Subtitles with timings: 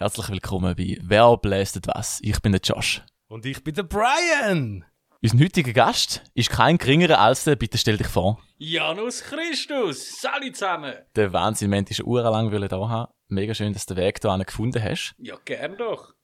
[0.00, 2.20] Herzlich willkommen bei Wer blästet was?
[2.22, 3.02] Ich bin der Josh.
[3.26, 4.84] Und ich bin der Brian.
[5.20, 10.54] Unser heutiger Gast ist kein geringerer als der, bitte stell dich vor, Janus Christus, salut
[10.54, 10.94] zusammen.
[11.16, 13.12] der Wahnsinn, wir uhrenlang wollen da haben.
[13.26, 15.16] Mega schön, dass du den Weg hier gefunden hast.
[15.18, 16.14] Ja, gern doch.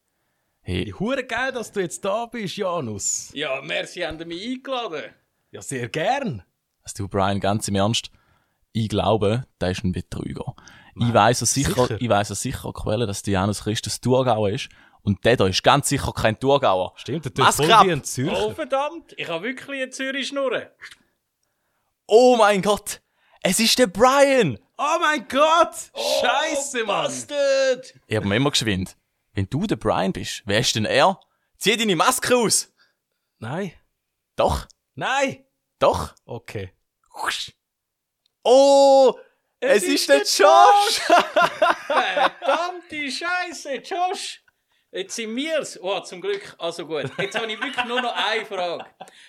[0.60, 3.32] Hey, Hure geil, dass du jetzt da bist, Janus.
[3.34, 5.14] Ja, merci, haben Sie mich eingeladen.
[5.50, 6.44] Ja, sehr gern.
[6.84, 8.12] also du, Brian, ganz im Ernst,
[8.70, 10.54] ich glaube, der ist ein Betrüger.
[10.96, 12.00] Ich weiss ja sicher, sicher?
[12.00, 14.68] ich weiss ja sicher Quelle, dass der Janus Christus Thurgauer ist.
[15.02, 16.94] Und der da ist ganz sicher kein Thurgauer.
[16.96, 18.46] Stimmt, der tut voll wie ein Zürcher.
[18.46, 20.70] Oh, verdammt, ich habe wirklich eine Zürich-Schnurre.
[22.06, 23.02] Oh mein Gott!
[23.42, 24.58] Es ist der Brian!
[24.78, 25.74] Oh mein Gott!
[25.94, 27.04] Scheiße, oh, Mann!
[27.04, 27.94] Bastard.
[28.06, 28.96] Ich hab mir immer geschwind.
[29.34, 31.20] Wenn du der Brian bist, wer ist denn er?
[31.58, 32.72] Zieh deine Maske aus!
[33.38, 33.72] Nein.
[34.36, 35.44] Doch, Nein!
[35.78, 36.14] doch.
[36.24, 36.72] Okay.
[38.42, 39.14] Oh!
[39.68, 41.00] Es, ist der Josh!
[41.86, 44.42] Verdammte Scheiße, Josh.
[44.92, 45.78] Jetzt sind wir's.
[45.82, 46.54] Oh, zum Glück.
[46.58, 47.10] Also gut.
[47.18, 48.86] Jetzt habe ich wirklich nur noch eine Frage.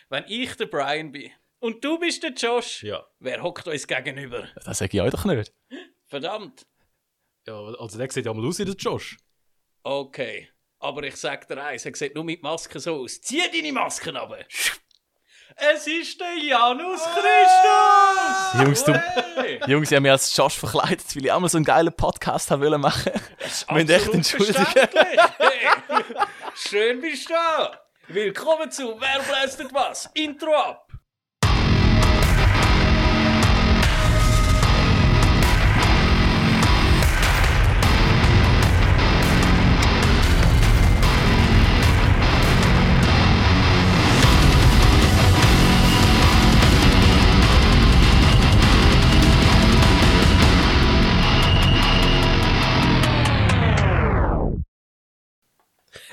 [0.10, 3.06] Wenn ich der Brian bin und du bist der Josh, Ja.
[3.20, 4.48] wer hockt uns gegenüber?
[4.64, 5.52] Das sag ich euch doch nicht.
[6.06, 6.68] Verdammt.
[7.48, 9.18] Ja, also der sieht ja mal aus wie der Josh.
[9.84, 10.50] Okay.
[10.80, 13.20] Aber ich sag dir eins, er sieht nur mit Maske so aus.
[13.22, 14.36] Zieh deine Masken ab.
[15.58, 18.62] Es ist der Janus Christus!
[18.62, 18.92] Jungs, du.
[19.68, 22.52] Jungs, ich habe mich als Josh verkleidet, weil ich auch mal so einen geilen Podcast
[22.52, 23.14] haben wollen machen.
[23.70, 24.66] Wir müssen echt entschuldigen.
[24.66, 25.18] Hey.
[26.56, 27.80] Schön bist du da.
[28.10, 30.10] Willkommen zu Wer blästet was?
[30.14, 30.85] Intro ab.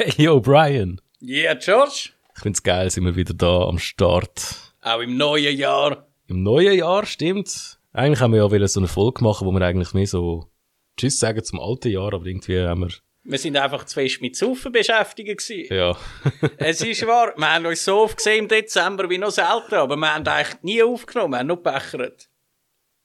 [0.16, 1.00] Hey, yo, Brian.
[1.20, 2.10] Yeah, George.
[2.34, 4.74] Ich find's geil, sind wir wieder da am Start.
[4.80, 6.08] Auch im neuen Jahr.
[6.26, 7.78] Im neuen Jahr, stimmt.
[7.92, 10.50] Eigentlich haben wir ja wieder so eine Folge machen, wo wir eigentlich mehr so
[10.96, 12.88] Tschüss sagen zum alten Jahr, aber irgendwie haben wir,
[13.22, 15.72] Wir sind einfach zu fest mit Saufen beschäftigt gewesen.
[15.72, 15.96] ja.
[16.56, 19.94] Es ist wahr, wir haben uns so oft gesehen im Dezember wie noch selten, aber
[19.96, 22.28] wir haben eigentlich nie aufgenommen, wir haben nur gebechert.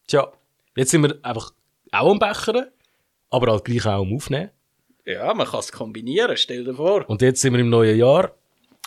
[0.07, 0.31] Tja,
[0.75, 1.51] jetzt sind wir einfach
[1.91, 2.65] auch am Bechern,
[3.29, 4.49] aber halt gleich auch am Aufnehmen.
[5.07, 7.09] Ja, man kann es kombinieren, stell dir vor.
[7.09, 8.33] Und jetzt sind wir im neuen Jahr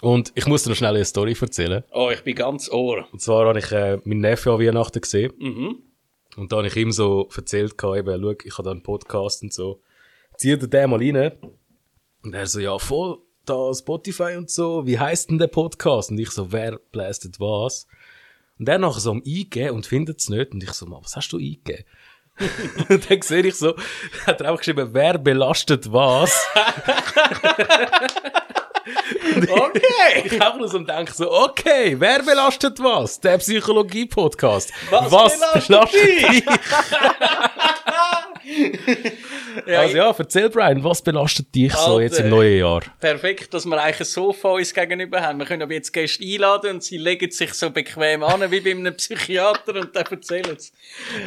[0.03, 1.83] und ich muss dir noch schnell eine Story erzählen.
[1.93, 3.07] Oh, ich bin ganz ohr.
[3.11, 5.77] Und zwar habe ich äh, meinen Neffe an Weihnachten gesehen Mhm.
[6.37, 9.53] und da habe ich ihm so erzählt, eben, schau, ich habe da einen Podcast und
[9.55, 9.81] so.
[10.37, 11.33] Zieh dir den mal rein.
[12.23, 16.11] Und er so, ja, voll, da Spotify und so, wie heißt denn der Podcast?
[16.11, 17.87] Und ich so, wer blästet was?
[18.59, 20.53] Und er nachher so am Eingeben und findet es nicht.
[20.53, 21.85] Und ich so, was hast du eingegeben?
[22.89, 23.75] Und dann sehe ich so,
[24.27, 26.47] hat er einfach geschrieben, wer belastet was?
[29.41, 30.23] Okay.
[30.25, 33.21] Ich habe nur so denke so, okay, wer belastet was?
[33.21, 34.73] Der Psychologie-Podcast.
[34.91, 36.45] Was belastet dich?
[39.66, 42.03] Ja, Also ja, erzähl Brian, was belastet dich so Alter.
[42.03, 42.83] jetzt im neuen Jahr?
[42.99, 45.38] Perfekt, dass wir eigentlich ein Sofa uns gegenüber haben.
[45.38, 48.71] Wir können aber jetzt Gäste einladen und sie legen sich so bequem an, wie bei
[48.72, 50.72] einem Psychiater und dann erzählen sie.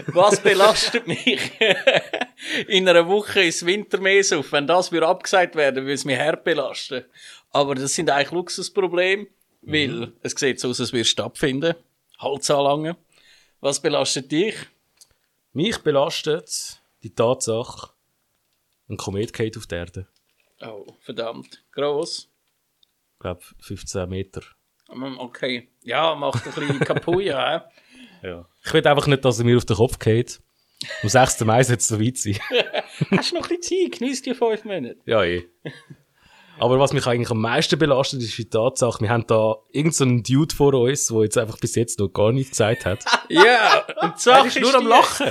[0.08, 1.52] Was belastet mich?
[2.68, 4.52] In einer Woche ist Wintermäß auf.
[4.52, 7.06] Wenn das wieder abgesagt werden, würde es mich hart belasten.
[7.52, 9.28] Aber das sind eigentlich Luxusprobleme,
[9.62, 11.76] weil es sieht so aus, als würde es stattfinden.
[12.20, 12.96] Hals anlangen.
[13.62, 14.56] Was belastet dich?
[15.54, 17.92] Mich belastet die Tatsache,
[18.90, 20.08] ein Komet geht auf die Erde.
[20.62, 21.64] Oh, verdammt.
[21.72, 22.30] Gross.
[23.14, 24.42] Ich glaube, 15 Meter.
[24.90, 25.70] Mm, Okay.
[25.82, 27.70] Ja, macht ein bisschen kaputt, ja.
[28.22, 28.48] Ja.
[28.64, 30.42] Ich will einfach nicht, dass er mir auf den Kopf geht.
[31.02, 31.42] Am 6.
[31.42, 32.40] Mai wird es soweit sein.
[33.12, 34.00] Hast du noch ein bisschen Zeit?
[34.00, 35.02] Genieß die fünf Minuten.
[35.06, 35.46] Ja, eh.
[36.60, 40.34] Aber was mich eigentlich am meisten belastet, ist die Tatsache, wir haben da irgendeinen so
[40.34, 43.04] Dude vor uns, der jetzt einfach bis jetzt noch gar nichts gesagt hat.
[43.30, 45.28] Ja, und die Er Sache ist nur am Lachen.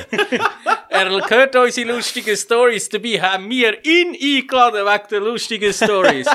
[0.92, 2.86] Er hört unsere lustigen Stories.
[2.88, 6.26] Dabei haben wir ihn eingeladen wegen der lustigen Stories.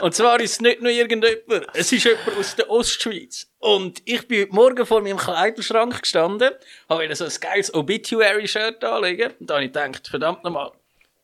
[0.00, 3.50] und zwar ist es nicht nur irgendjemand, es ist jemand aus der Ostschweiz.
[3.58, 6.52] Und ich bin heute Morgen vor meinem Kleiderschrank gestanden,
[6.88, 9.32] habe wieder so ein geiles Obituary-Shirt anlegen.
[9.40, 10.70] Und dann habe ich gedacht, verdammt nochmal,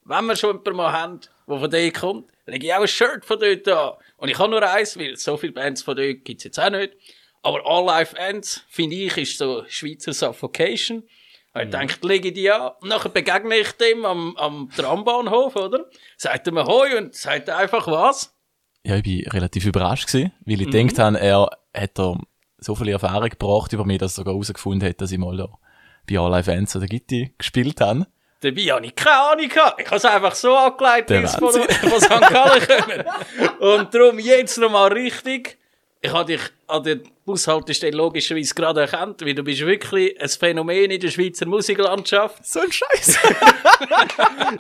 [0.05, 3.25] wenn wir schon jemanden mal haben, der von dort kommt, lege ich auch ein Shirt
[3.25, 3.93] von dort an.
[4.17, 6.95] Und ich habe nur eins, weil so viele Bands von dort gibt's jetzt auch nicht.
[7.43, 11.05] Aber All Life Ends, finde ich, ist so Schweizer Suffocation.
[11.55, 12.73] Und ich dachte, lege die an.
[12.81, 15.85] Und nachher begegne ich dem am, am Trambahnhof, oder?
[16.17, 18.35] Sagt er mir Hoi und sagt einfach was?
[18.85, 20.63] Ja, ich war relativ überrascht gewesen, weil Mhm.
[20.63, 22.17] ich gedacht habe, er hat da
[22.59, 25.49] so viele Erfahrung gebracht über mich, dass er sogar herausgefunden hat, dass ich mal da
[26.09, 28.07] bei All Fans oder Gitti gespielt habe.
[28.41, 29.81] Dabei habe ich keine Ahnung gehabt.
[29.81, 32.09] Ich habe es einfach so angelegt, wie es von, von St.
[32.29, 33.49] Gallen kommen.
[33.83, 35.59] Und darum jetzt nochmal richtig.
[36.01, 40.91] Ich habe dich an der Bushaltestelle logischerweise gerade erkannt, weil du bist wirklich ein Phänomen
[40.91, 42.45] in der Schweizer Musiklandschaft.
[42.45, 43.19] So ein Scheiß.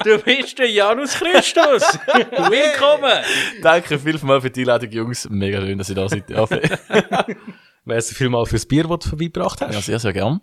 [0.04, 1.82] Du bist der Janus Christus.
[2.06, 3.22] Willkommen.
[3.62, 5.28] Danke vielmals für die Einladung, Jungs.
[5.28, 6.24] Mega schön, dass ihr da seid.
[7.84, 9.74] Merci vielmal fürs Bier, das du vorbeigebracht hast.
[9.74, 10.40] ja, sehr, sehr gern.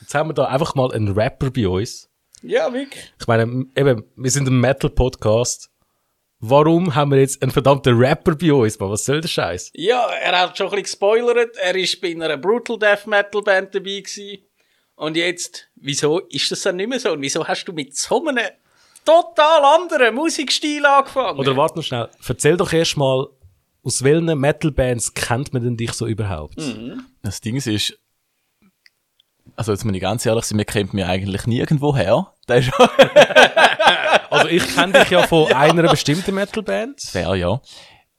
[0.00, 2.08] Jetzt haben wir da einfach mal einen Rapper bei uns.
[2.42, 3.12] Ja, wirklich.
[3.20, 5.70] Ich meine, eben, wir sind ein Metal-Podcast.
[6.44, 8.76] Warum haben wir jetzt einen verdammten Rapper bei uns?
[8.76, 9.70] Man, was soll der Scheiß?
[9.74, 11.56] Ja, er hat schon ein bisschen gespoilert.
[11.56, 14.38] Er ist bei einer Brutal Death Metal Band dabei gewesen.
[14.96, 17.12] Und jetzt, wieso ist das dann nicht mehr so?
[17.12, 18.44] Und wieso hast du mit so einem
[19.04, 21.38] total anderen Musikstil angefangen?
[21.38, 22.08] Oder warte noch schnell.
[22.26, 23.28] Erzähl doch erst mal,
[23.84, 26.56] aus welchen Metal-Bands kennt man denn dich so überhaupt?
[27.22, 27.96] Das Ding ist,
[29.54, 32.34] also jetzt muss ich ganz ehrlich sein, man kennt mich eigentlich nirgendwo her.
[32.48, 32.72] Das ist
[34.32, 37.00] Also ich kenne dich ja von einer bestimmten Metal-Band.
[37.00, 37.60] fair, ja.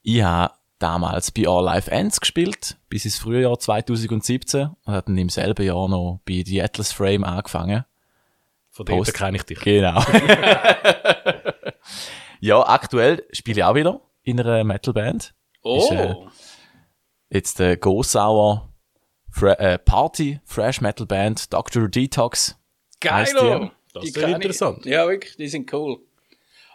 [0.01, 5.17] Ich habe damals bei All Life Ends gespielt, bis ins Frühjahr 2017 und habe dann
[5.17, 7.85] im selben Jahr noch bei The Atlas Frame angefangen.
[8.69, 9.59] Von dort kenne ich dich.
[9.59, 10.03] Genau.
[12.39, 15.33] ja, aktuell spiele ich auch wieder in einer Metalband.
[15.61, 16.15] oh, ist, äh,
[17.29, 18.73] Jetzt der Gosauer
[19.29, 21.87] Fre äh, Party Fresh Metal Band Dr.
[21.87, 22.59] Detox.
[22.99, 23.71] geil.
[23.93, 24.23] Das Die ist ich.
[24.27, 24.85] interessant.
[24.85, 25.99] Ja, wirklich, die sind cool.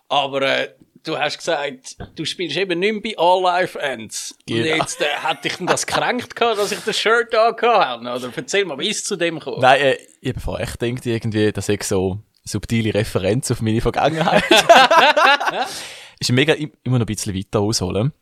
[0.08, 0.74] Aber äh,
[1.04, 4.32] du hast gesagt, du spielst eben nicht mehr bei All Life Ends.
[4.48, 4.76] Und Genau.
[4.76, 8.08] jetzt äh, hat dich das gekränkt gehabt, dass ich das Shirt angehabt habe?
[8.26, 9.60] Oder erzähl mal, wie ist es zu dem gekommen?
[9.60, 13.80] Nein, äh, ich habe vorher echt gedacht, irgendwie, das ist so subtile Referenz auf meine
[13.82, 14.44] Vergangenheit.
[16.18, 18.12] ist mega, ich immer noch ein bisschen weiter ausholen.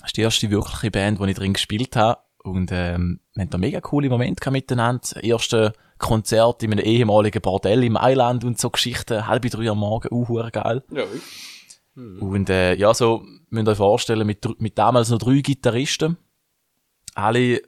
[0.00, 2.20] Das ist die erste wirkliche Band, die ich drin gespielt habe.
[2.44, 5.22] Und ähm, wir haben da mega coole Momente miteinander.
[5.22, 9.26] Erste Konzert in einem ehemaligen Bordell im Mailand und so Geschichten.
[9.26, 10.82] Halb drei am Morgen, uh, geil.
[10.90, 11.22] Ja, wirklich.
[12.20, 16.16] Und äh, ja, so müsst ihr euch vorstellen, mit, mit damals noch drei Gitarristen.
[17.14, 17.60] Alle,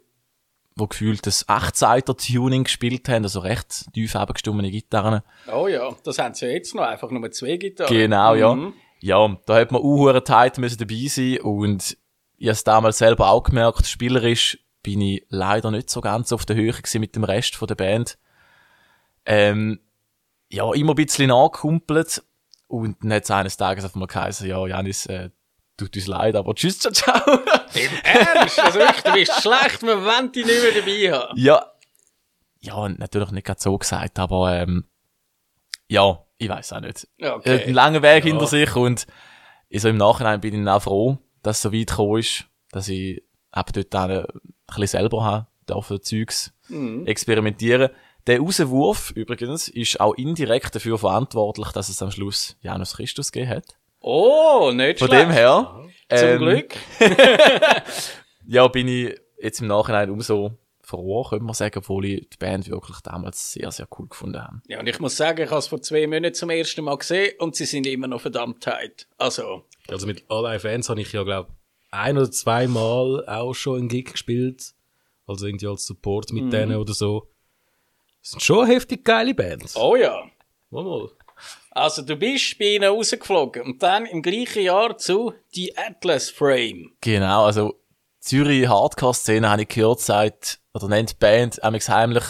[0.78, 5.22] die gefühlt das 8-Seiter-Tuning gespielt haben, also recht tief abgestummene Gitarren.
[5.52, 7.92] Oh ja, das haben sie ja jetzt noch, einfach nur zwei Gitarren.
[7.92, 8.54] Genau, ja.
[8.54, 8.74] Mhm.
[9.00, 11.96] Ja, da hat man auch müssen dabei sein und
[12.36, 16.46] ich habe es damals selber auch gemerkt, spielerisch bin ich leider nicht so ganz auf
[16.46, 18.18] der Höhe mit dem Rest von der Band.
[19.26, 19.80] Ähm,
[20.48, 22.22] ja, immer ein bisschen nachgekumpelt
[22.66, 25.30] und dann hat es eines Tages auf einmal geheißen, ja, Janis, äh,
[25.76, 27.34] tut uns leid, aber tschüss, ciao, ciao.
[27.74, 28.58] Im Ernst?
[28.58, 31.38] Also wirklich, du bist schlecht, wir wollen dich nicht mehr dabei haben.
[31.38, 31.66] ja,
[32.62, 34.84] ja, natürlich nicht gerade so gesagt, aber ähm,
[35.88, 37.08] ja, ich weiß auch nicht.
[37.18, 37.70] Er hat einen Okay.
[37.72, 39.06] langen Weg hinter sich und
[39.72, 43.22] so im Nachhinein bin ich auch froh, dass es so weit gekommen ist, dass ich
[43.50, 44.24] ab dort ein
[44.70, 46.52] bisschen selber habe, dafür Zeugs
[47.06, 47.90] experimentieren.
[48.26, 53.50] Der Rauswurf übrigens ist auch indirekt dafür verantwortlich, dass es am Schluss Janus Christus gegeben
[53.56, 53.64] hat.
[54.00, 55.24] Oh, nicht Von schlecht.
[55.24, 55.84] dem her,
[56.14, 56.74] Zum ähm, Glück.
[58.46, 60.52] ja, bin ich jetzt im Nachhinein umso
[60.82, 64.60] froh, könnte man sagen, obwohl ich die Band wirklich damals sehr, sehr cool gefunden habe.
[64.68, 67.34] Ja, und ich muss sagen, ich habe es vor zwei Monaten zum ersten Mal gesehen
[67.38, 69.06] und sie sind immer noch verdammt tight.
[69.18, 71.50] Also, Also mit All Fans habe ich ja, glaube
[71.90, 74.74] ein oder zweimal auch schon einen Gig gespielt.
[75.26, 77.28] Also irgendwie als Support mit denen oder so.
[78.20, 79.76] Das sind schon heftig geile Bands.
[79.76, 80.24] oh ja.
[80.70, 81.10] Mal, mal.
[81.72, 86.92] Also, du bist bei ihnen rausgeflogen und dann im gleichen Jahr zu die Atlas Frame.
[87.00, 87.80] Genau, also
[88.18, 92.24] Zürich Hardcore-Szene habe ich gehört, sagt, oder nennt die Band amigs heimlich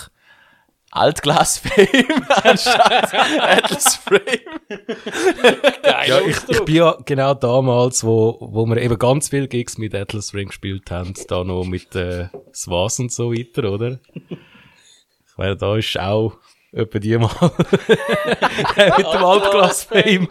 [0.91, 4.61] Altglas-Fame anstatt Atlas Frame.
[5.83, 9.79] Geiler Ja, ich, ich bin ja genau damals, wo, wo wir eben ganz viele Gigs
[9.79, 13.99] mit Atlas Ring gespielt haben, da noch mit äh, Swas und so weiter, oder?
[14.29, 16.37] Ich meine, da ist auch
[16.73, 17.31] etwa die mal
[18.99, 20.29] mit dem Altglas-Fame.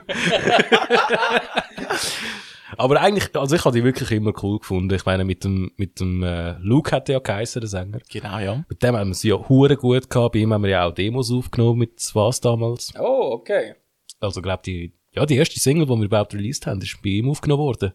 [2.79, 4.95] Aber eigentlich, also ich habe die wirklich immer cool gefunden.
[4.95, 8.00] Ich meine, mit dem, mit dem äh, Luke hat er ja geheißen, der Sänger.
[8.09, 8.63] Genau, ja.
[8.69, 10.31] Mit dem haben wir sie ja hure gut gehabt.
[10.31, 12.93] Bei ihm haben wir ja auch Demos aufgenommen mit Swas damals.
[12.98, 13.75] Oh, okay.
[14.21, 17.29] Also, glaub die, ja, die erste Single, die wir überhaupt released haben, ist bei ihm
[17.29, 17.91] aufgenommen worden.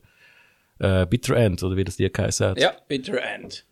[0.78, 2.60] Äh, Bitter End, oder wie das die geheißen hat.
[2.60, 3.64] Ja, Bitter End.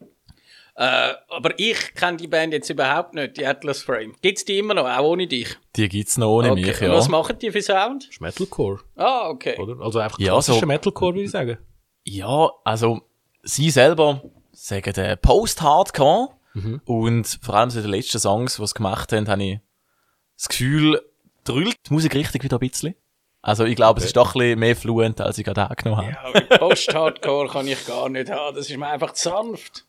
[0.74, 4.14] Äh, aber ich kenne die Band jetzt überhaupt nicht, die Atlas Frame.
[4.22, 5.54] Gibt's die immer noch, auch ohne dich?
[5.76, 6.60] Die gibt's noch ohne Okay.
[6.66, 6.94] mich, Und ja.
[6.94, 8.04] was machen die für Sound?
[8.04, 9.58] Das ist Metalcore, Ah, okay.
[9.58, 9.82] oder?
[9.84, 11.58] Also einfach Ja, klassischer so- Metalcore, würde ich sagen.
[12.04, 13.02] Ja, also,
[13.42, 16.30] sie selber sagen der Post-Hardcore
[16.84, 19.60] und vor allem so die letzten Songs, die sie gemacht haben, habe ich
[20.36, 21.00] das Gefühl,
[21.44, 22.94] drüllt die Musik richtig wieder ein bisschen.
[23.40, 26.46] Also ich glaube, es ist doch ein bisschen mehr fluent, als ich gerade angenommen habe.
[26.50, 29.86] Ja, Post-Hardcore kann ich gar nicht haben, das ist mir einfach zu sanft.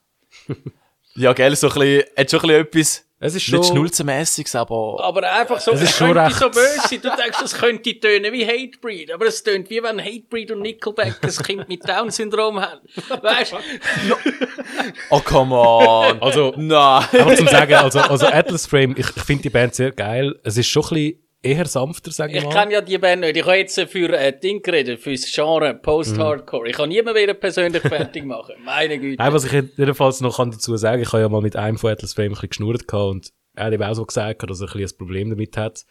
[1.16, 3.76] Ja, gell, so ein bisschen, hat schon ein bisschen etwas, Es ist Nicht schon...
[3.76, 6.38] schnulzenmässiges, aber Aber einfach so, Es es ist schon könnte recht.
[6.40, 7.00] so böse sein.
[7.04, 9.12] Du denkst, es könnte tönen wie Hatebreed.
[9.12, 12.82] Aber es tönt wie wenn Hatebreed und Nickelback ein Kind mit Down-Syndrom haben.
[13.22, 13.58] Weißt du?
[15.12, 16.22] oh come on.
[16.22, 17.04] Also, Nein.
[17.12, 20.36] einfach zum sagen, also, also Atlas Frame, ich, ich finde die Band sehr geil.
[20.44, 22.54] Es ist schon ein bisschen eher sanfter, sage ich, Ich mal.
[22.54, 23.38] kenne ja die Band nicht.
[23.38, 26.70] Ich habe jetzt für äh, Ding geredet, für das Genre Post-Hardcore.
[26.70, 28.56] Ich kann niemanden wieder persönlich fertig machen.
[28.64, 29.22] Meine Güte.
[29.22, 31.92] Nein, was ich jedenfalls noch kann dazu sagen, ich habe ja mal mit einem von
[31.92, 34.68] Atlas Frame ein bisschen geschnurrt gehabt und er hat eben auch so gesagt, dass er
[34.68, 35.84] ein, bisschen ein Problem damit hat,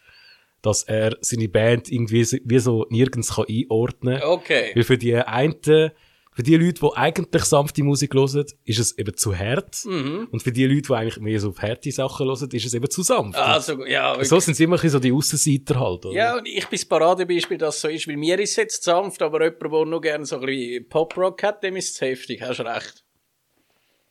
[0.61, 4.29] dass er seine Band irgendwie so- wie so nirgends kann einordnen kann.
[4.29, 4.71] Okay.
[4.75, 5.91] Weil für die einen,
[6.35, 9.85] für die Leute, die eigentlich sanfte Musik hören, ist es eben zu hart.
[9.85, 10.27] Mhm.
[10.31, 12.89] Und für die Leute, die eigentlich mehr so auf harte Sachen hören, ist es eben
[12.89, 13.37] zu sanft.
[13.37, 16.15] Also, ja, Und so sind sie immer so die Aussenseiter halt, oder?
[16.15, 18.83] Ja, und ich bin das Paradebeispiel, dass es so ist, weil mir ist es jetzt
[18.83, 22.41] sanft, aber jemand, der nur gerne so ein bisschen Pop-Rock hat, dem ist es heftig.
[22.41, 23.03] Hast recht.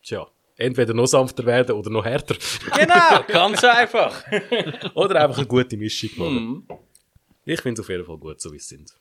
[0.02, 0.26] Tja.
[0.56, 2.36] Entweder noch sanfter werden oder noch härter.
[2.76, 4.22] Genau, ganz einfach.
[4.94, 6.34] oder einfach eine gute Mischung machen.
[6.34, 6.66] Mhm.
[7.44, 8.92] Ich finde es auf jeden Fall gut, so wie es sind.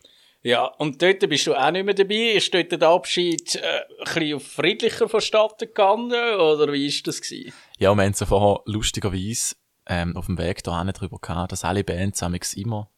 [0.44, 2.34] Ja, und dort bist du auch nicht mehr dabei.
[2.34, 7.54] Ist dort der Abschied äh, ein bisschen friedlicher vonstatten gegangen, oder wie ist das gewesen?
[7.78, 9.56] Ja, wir haben so vorher lustigerweise
[9.86, 12.22] ähm, auf dem Weg da drüber gehabt, dass alle Bands
[12.56, 12.90] immer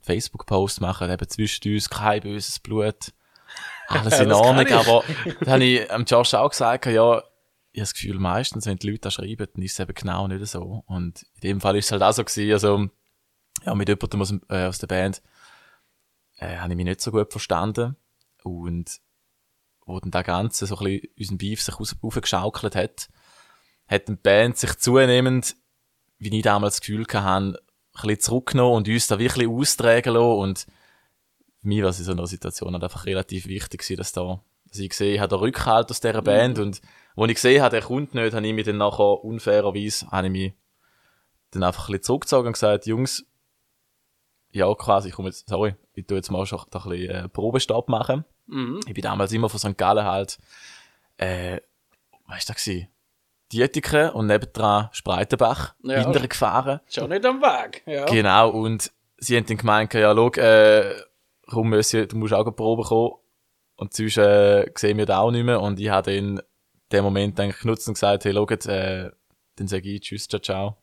[0.00, 3.12] Facebook-Posts machen, eben zwischen uns kein böses Blut,
[3.88, 5.04] alles in Ordnung, aber
[5.40, 7.24] da habe ich am Josh auch gesagt, ja, ich habe
[7.72, 10.82] das Gefühl, meistens, wenn die Leute das schreiben, dann ist es eben genau nicht so.
[10.86, 12.88] Und in dem Fall ist es halt auch so gewesen, also,
[13.64, 15.22] ja, mit jemandem aus, äh, aus der Band,
[16.40, 17.96] äh, habe ich mich nicht so gut verstanden.
[18.42, 19.00] Und,
[19.86, 23.08] wo dann der Ganze so ein bisschen unseren Beef sich raufgeschaukelt hat,
[23.86, 25.56] hat die Band sich zunehmend,
[26.18, 27.56] wie ich damals das Gefühl hatte, ein
[27.94, 30.38] bisschen zurückgenommen und uns da wirklich austragen lassen.
[30.38, 30.66] Und
[31.60, 34.78] für mich war es in so einer Situation halt einfach relativ wichtig dass da, dass
[34.78, 36.80] ich gesehen habe, der Rückhalt aus dieser Band und
[37.16, 40.32] wo ich gesehen habe, der kommt nicht, habe ich mich dann nachher unfairerweise, habe ich
[40.32, 40.54] mich
[41.50, 43.26] dann einfach ein bisschen zurückgezogen und gesagt, Jungs,
[44.52, 47.88] ja, quasi, ich komme jetzt, sorry, ich tu jetzt mal schon ein bisschen äh, Probestab
[47.88, 48.24] machen.
[48.46, 48.80] Mhm.
[48.86, 49.78] Ich bin damals immer von St.
[49.78, 50.38] Gallen halt,
[51.18, 51.60] äh,
[52.26, 52.88] weißt du, gewesen?
[53.52, 56.00] Dietiken und nebendran Spreitenbach, Ja.
[56.02, 56.80] Hindern gefahren.
[56.88, 57.82] Schon nicht am Weg.
[57.86, 58.04] Ja.
[58.06, 60.94] Genau, und sie haben dann gemeint, ja, schau, äh,
[61.48, 63.14] komm, du musst auch eine Probe kommen.
[63.76, 65.60] Und sonst äh, sehen wir da auch nicht mehr.
[65.60, 66.42] Und ich habe dann in
[66.92, 69.10] dem Moment eigentlich genutzt und gesagt, hey, schaut, äh,
[69.56, 70.76] dann sage ich Tschüss, ciao, ciao,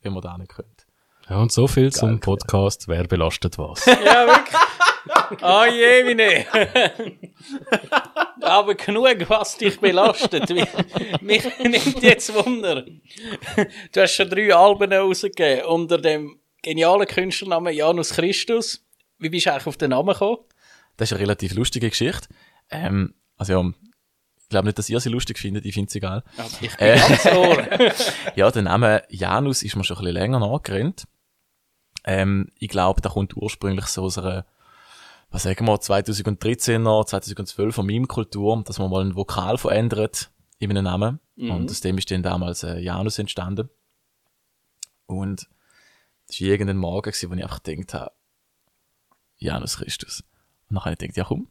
[0.00, 0.75] wenn wir da nicht können.
[1.28, 2.18] Ja, und so viel zum Geil.
[2.18, 2.86] Podcast.
[2.88, 3.84] Wer belastet was?
[3.86, 5.42] Ja, wirklich.
[5.42, 6.46] Ah je, wie nicht.
[8.42, 10.48] Aber genug, was dich belastet.
[10.50, 10.60] Mich,
[11.20, 12.84] mich nimmt jetzt Wunder.
[13.92, 18.84] Du hast schon drei Alben rausgegeben unter dem genialen Künstlernamen Janus Christus.
[19.18, 20.38] Wie bist du eigentlich auf den Namen gekommen?
[20.96, 22.28] Das ist eine relativ lustige Geschichte.
[22.70, 23.70] Ähm, also ja,
[24.42, 26.22] ich glaube nicht, dass ihr sie lustig findet, ich finde sie geil.
[26.36, 27.92] Also ich bin Äh.
[28.36, 31.04] Ja, der Name Janus ist mir schon ein bisschen länger nachgerannt.
[32.04, 34.46] Ähm, ich glaube, der kommt ursprünglich so aus einer,
[35.30, 41.20] was sagen wir, 2013er, 2012er Meme-Kultur, dass man mal ein Vokal verändert in einem Namen.
[41.36, 43.68] Und aus dem ist dann damals äh, Janus entstanden.
[45.06, 45.48] Und
[46.28, 48.12] das war irgendein Morgen, gewesen, wo ich einfach gedacht habe,
[49.38, 50.20] Janus Christus.
[50.68, 51.48] Und dann habe ich gedacht, ja komm,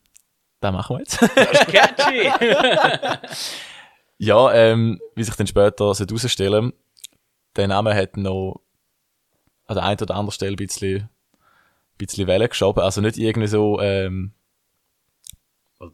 [0.60, 1.22] das machen wir jetzt.
[1.22, 2.32] Das ist catchy.
[4.18, 6.72] Ja, ähm, wie sich dann später sollte herausstellen,
[7.56, 8.62] der Name hat noch
[9.68, 11.10] an der einen oder anderen Stelle ein bisschen,
[11.98, 12.82] bisschen Wellen geschoben.
[12.84, 14.34] Also nicht irgendwie so, ähm,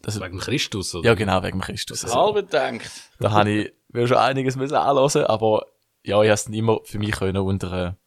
[0.01, 1.07] Das ist wegen Christus, oder?
[1.07, 2.03] ja genau, wegen Christus.
[2.03, 2.81] Also, Halb gedacht.
[3.19, 5.65] da habe ich mir schon einiges müssen anhören, aber
[6.03, 7.97] ja, ich habe es immer für mich können unter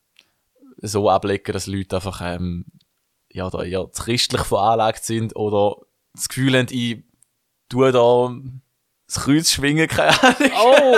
[0.80, 2.66] äh, so ablegen, dass Leute einfach, ähm,
[3.30, 5.76] ja, da eher christlich veranlagt sind oder
[6.14, 7.02] das Gefühl haben, ich
[7.68, 8.32] tue da
[9.06, 10.50] das Kreuz schwingen, keine Ahnung.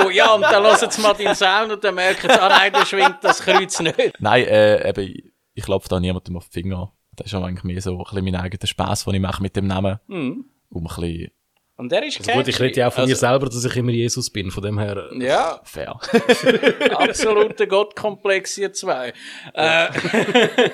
[0.07, 2.73] Oh, ja, und dann hören sie mal deinen Sound und dann merken sie, ah nein,
[2.73, 4.15] der schwingt das Kreuz nicht.
[4.21, 6.93] Nein, äh, eben, ich, ich klopfe da niemandem auf die Finger.
[7.17, 9.57] Das ist aber eigentlich mehr so ein bisschen mein eigener Spass, den ich mache mit
[9.57, 9.99] dem Namen.
[10.07, 10.45] Mhm.
[10.69, 11.31] Um ein bisschen
[11.77, 13.77] Und der ist Also gut, ich rede ja auch von also, mir selber, dass ich
[13.77, 15.09] immer Jesus bin, von dem her.
[15.13, 15.99] äh, Ja, fair.
[16.99, 19.13] absoluter Gottkomplex, ihr zwei.
[19.55, 19.89] Äh,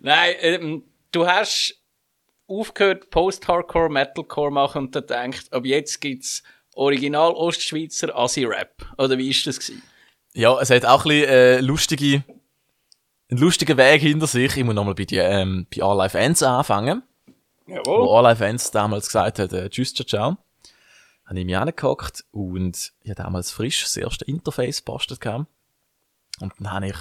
[0.00, 1.74] Nein, ähm, du hast
[2.48, 6.42] aufgehört, Post-Hardcore, Metalcore machen und dann gedacht, ab jetzt gibt's
[6.74, 8.86] Original Ostschweizer Assi-Rap.
[8.96, 9.82] Oder wie ist das gewesen?
[10.38, 12.24] ja, es hat auch ein bisschen äh, lustige,
[13.28, 14.56] einen lustigen Weg hinter sich.
[14.56, 17.02] Ich muss nochmal bei, die, ähm, bei All Life Ends anfangen.
[17.66, 18.16] Wo Jawohl.
[18.16, 20.36] All Life Ends damals gesagt hat, äh, tschüss, ciao, ciao.
[21.26, 25.46] Habe ich mich angehockt und ich habe damals frisch das erste Interface gehabt.
[26.40, 26.96] Und dann habe ich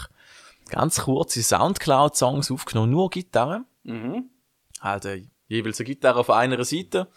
[0.69, 3.65] ganz kurze Soundcloud-Songs aufgenommen, nur Gitarre.
[3.83, 4.29] Mhm.
[4.81, 7.09] halt äh, jeweils eine Gitarre auf einer Seite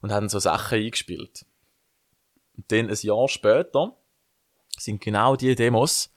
[0.00, 1.46] und haben so Sachen eingespielt.
[2.56, 3.96] Und dann ein Jahr später
[4.78, 6.12] sind genau die Demos,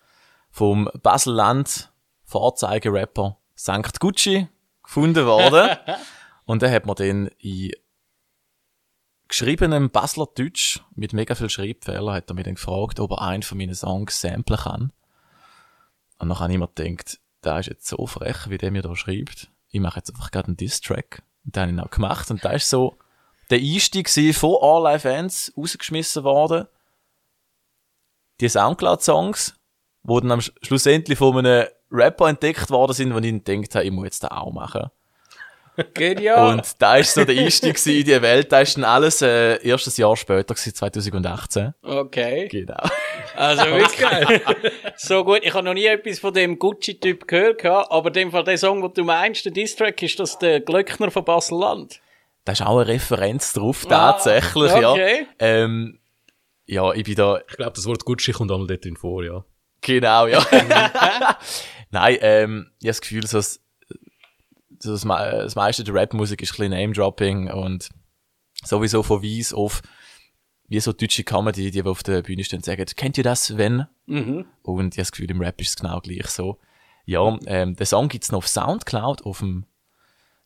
[0.52, 1.92] vom Basel-Land
[2.24, 4.00] Vorzeigerapper St.
[4.00, 4.48] Gucci
[4.84, 5.78] gefunden worden.
[6.46, 7.72] Und dann hat man den in
[9.28, 13.44] geschriebenem Basler Deutsch mit mega viel Schreibfehler hat er mich dann gefragt, ob er einen
[13.44, 14.94] von meinen Songs samplen kann.
[16.18, 18.96] Und dann habe ich mir gedacht, der ist jetzt so frech, wie der mir da
[18.96, 19.52] schreibt.
[19.70, 21.22] Ich mache jetzt einfach gerade einen Diss-Track.
[21.46, 22.30] Und den habe ich auch gemacht.
[22.32, 22.98] Und da ist so
[23.50, 26.68] der Einstieg von All-Live-Fans rausgeschmissen worden.
[28.42, 29.56] Die Soundcloud-Songs,
[30.04, 33.76] die dann am Sch- schlussendlich von einem Rapper entdeckt worden sind, wo ich dann gedacht
[33.76, 34.90] habe, ich muss jetzt den auch machen.
[35.94, 36.54] Genial.
[36.54, 38.52] Und da ist so der Einstieg in die Welt.
[38.52, 41.74] Da ist dann alles äh, erstes Jahr später, gewesen, 2018.
[41.82, 42.48] Okay.
[42.48, 42.84] Genau.
[43.36, 44.42] Also wirklich.
[44.98, 45.40] so gut.
[45.44, 48.58] Ich habe noch nie etwas von dem Gucci-Typ gehört, gehabt, aber in dem Fall der
[48.58, 52.02] Song, den du meinst, der Distrack, ist das der Glöckner von Basel-Land.
[52.46, 55.22] Da ist auch eine Referenz drauf, Ah, tatsächlich, okay.
[55.22, 55.28] ja.
[55.40, 56.00] Ähm,
[56.66, 59.44] ja, ich bin da, Ich glaube, das Wort Gucci kommt einmal dort drin vor, ja.
[59.82, 60.46] genau, ja.
[61.92, 63.60] Nein, ähm, ich habe das Gefühl, so das,
[64.80, 67.90] so das, das meiste der Rap-Musik ist ein bisschen Name-Dropping und
[68.64, 69.82] sowieso von Weiss auf,
[70.68, 73.88] wie so deutsche Comedy, die auf der Bühne stehen und sagen, kennt ihr das, wenn?
[74.06, 74.46] Mhm.
[74.62, 76.60] Und ich habe das Gefühl, im Rap ist es genau gleich so.
[77.06, 79.66] Ja, ähm, den Song gibt's noch auf Soundcloud, auf dem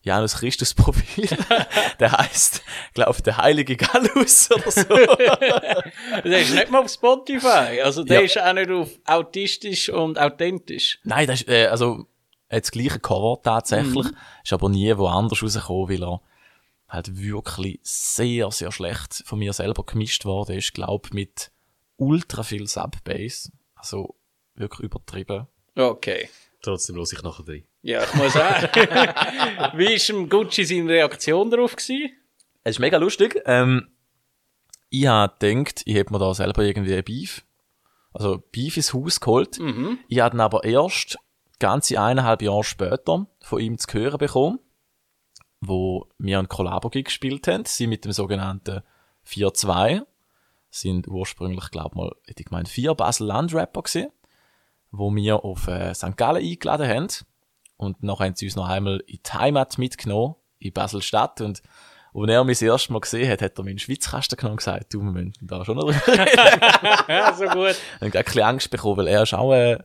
[0.01, 1.27] Janus Christus Profil.
[1.99, 2.61] der heißt,
[2.93, 4.83] glaube der heilige Gallus oder so.
[6.23, 7.81] Der ist nicht mal auf Spotify.
[7.81, 8.25] Also der Ja.
[8.25, 10.99] ist auch nicht auf autistisch und authentisch.
[11.03, 12.07] Nein, das ist, äh, also,
[12.53, 14.07] hat das gleiche Cover tatsächlich,
[14.43, 16.21] ist aber nie woanders rausgekommen, weil er
[16.87, 21.51] halt wirklich sehr, sehr schlecht von mir selber gemischt worden ist, glaub mit
[21.97, 23.51] ultra viel Sub-Bass.
[23.75, 24.15] Also,
[24.55, 25.47] wirklich übertrieben.
[25.75, 26.29] Okay.
[26.61, 27.65] Trotzdem los ich nachher drin.
[27.81, 28.61] Ja, ich muss auch.
[29.77, 32.11] Wie ist dem Gucci seine Reaktion darauf gewesen?
[32.63, 33.41] Es ist mega lustig.
[33.45, 33.89] Ähm,
[34.89, 37.43] ich habe gedacht, ich hätte mir da selber irgendwie ein Beef,
[38.13, 39.59] also Beef ins Haus geholt.
[40.07, 41.17] Ich habe dann aber erst
[41.59, 44.59] ganze eineinhalb Jahre später von ihm zu hören bekommen,
[45.61, 47.65] wo wir ein Collabo-Gig gespielt haben.
[47.65, 48.81] Sie mit dem sogenannten
[49.27, 50.05] 4-2
[50.69, 54.11] sind ursprünglich, glaube mal, hätte ich gemeint, vier Basel-Land-Rapper gewesen,
[54.91, 56.17] wo wir auf äh, St.
[56.17, 57.07] Gallen eingeladen haben.
[57.77, 61.41] Und nachher haben sie uns noch einmal in die Heimat mitgenommen, in Basel-Stadt.
[61.41, 61.61] Und
[62.15, 64.93] als er mich das erste Mal gesehen hat, hat er meinen Schwitzkasten genommen und gesagt,
[64.93, 67.03] du, wir müssen da schon noch drüber reden.
[67.07, 67.75] Ja, so gut.
[68.01, 69.77] Ich habe ein bisschen Angst bekommen, weil er ist auch, äh,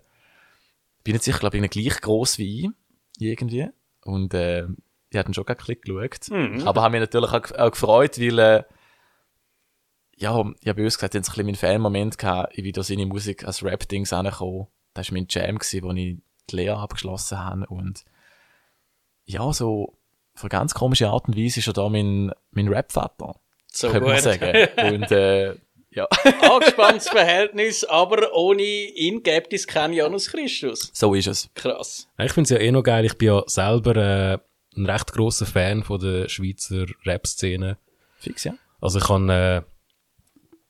[1.08, 2.70] bin nicht sicher, glaube ich, gleich gross wie ich,
[3.18, 3.68] irgendwie.
[4.04, 4.66] Und, äh,
[5.10, 6.30] ich habe ihn schon ein bisschen geschaut.
[6.66, 8.62] Aber habe mich natürlich auch, auch gefreut, weil, äh,
[10.16, 13.44] ja, ich habe böse gesagt, so ein bisschen meinen Fan-Moment gehabt, ich wieder seine Musik
[13.44, 14.66] als Rap-Dings angekommen.
[14.92, 16.18] Das war mein Jam, gewesen, wo ich
[16.50, 17.66] die Lehre abgeschlossen habe.
[17.68, 18.04] Und,
[19.24, 19.96] ja, so,
[20.34, 23.40] auf eine ganz komische Art und Weise ist er da mein, mein Rap-Vater.
[23.72, 24.68] So könnte man sagen.
[24.94, 25.54] Und, äh,
[25.98, 26.06] ja.
[26.50, 30.90] Angespanntes Verhältnis, aber ohne ihn gäbe es keinen Janus Christus.
[30.92, 31.50] so ist es.
[31.54, 32.08] Krass.
[32.18, 34.38] Ich finde es ja eh noch geil, ich bin ja selber äh,
[34.76, 37.78] ein recht grosser Fan von der Schweizer Rap-Szene.
[38.18, 38.54] Fix, ja.
[38.80, 39.58] Also ich kann, äh,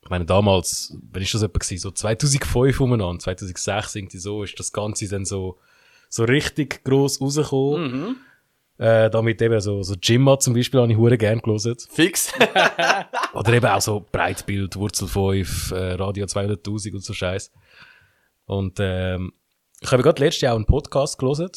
[0.03, 1.83] ich meine damals, wann ist das etwa gewesen?
[1.83, 5.59] So 2005 umeinander, 2006 irgendwie so, ist das Ganze dann so,
[6.09, 8.17] so richtig gross rausgekommen.
[8.79, 11.77] Äh, damit eben so, so Jimma zum Beispiel habe ich hure gern gelesen.
[11.91, 12.33] Fix.
[13.35, 17.51] Oder eben auch so Breitbild, Wurzel 5, äh, Radio 200.000 und so Scheiß.
[18.47, 19.33] Und ähm,
[19.81, 21.51] ich habe gerade letztes Jahr auch einen Podcast gelesen,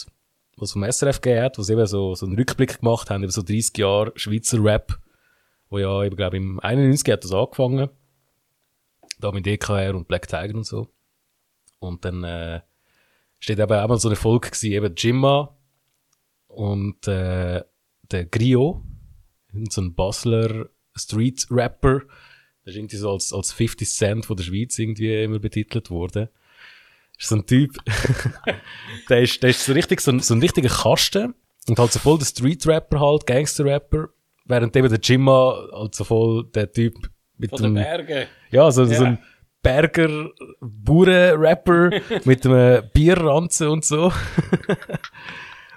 [0.58, 3.32] was vom SRF gegeben hat, wo sie eben so, so einen Rückblick gemacht haben über
[3.32, 4.98] so 30 Jahre Schweizer Rap,
[5.70, 7.90] wo ja eben, glaube im 91 hat das angefangen.
[9.20, 10.88] Da mit DKR und Black Tiger und so.
[11.78, 12.62] Und dann äh,
[13.40, 15.56] steht eben auch mal so eine Folge gewesen, eben Jimma
[16.56, 17.64] und äh,
[18.12, 18.84] der Grio,
[19.70, 22.00] so ein Basler Street Rapper.
[22.66, 26.28] Der ist irgendwie so als, als 50 Cent von der Schweiz irgendwie immer betitelt worden.
[27.18, 27.78] Ist so ein Typ,
[29.10, 31.34] der ist, der ist so richtig, so ein, so ein richtiger Kasten
[31.68, 34.10] und halt so voll der Street Rapper halt, Gangster Rapper,
[34.46, 36.96] während eben der Jimma halt so voll der Typ
[37.38, 38.28] mit Von den dem, Bergen.
[38.52, 39.02] ja, so, so Ja.
[39.04, 39.20] ein
[39.64, 41.92] Berger Bauern-Rapper
[42.26, 44.12] mit einem Bierranzen und so.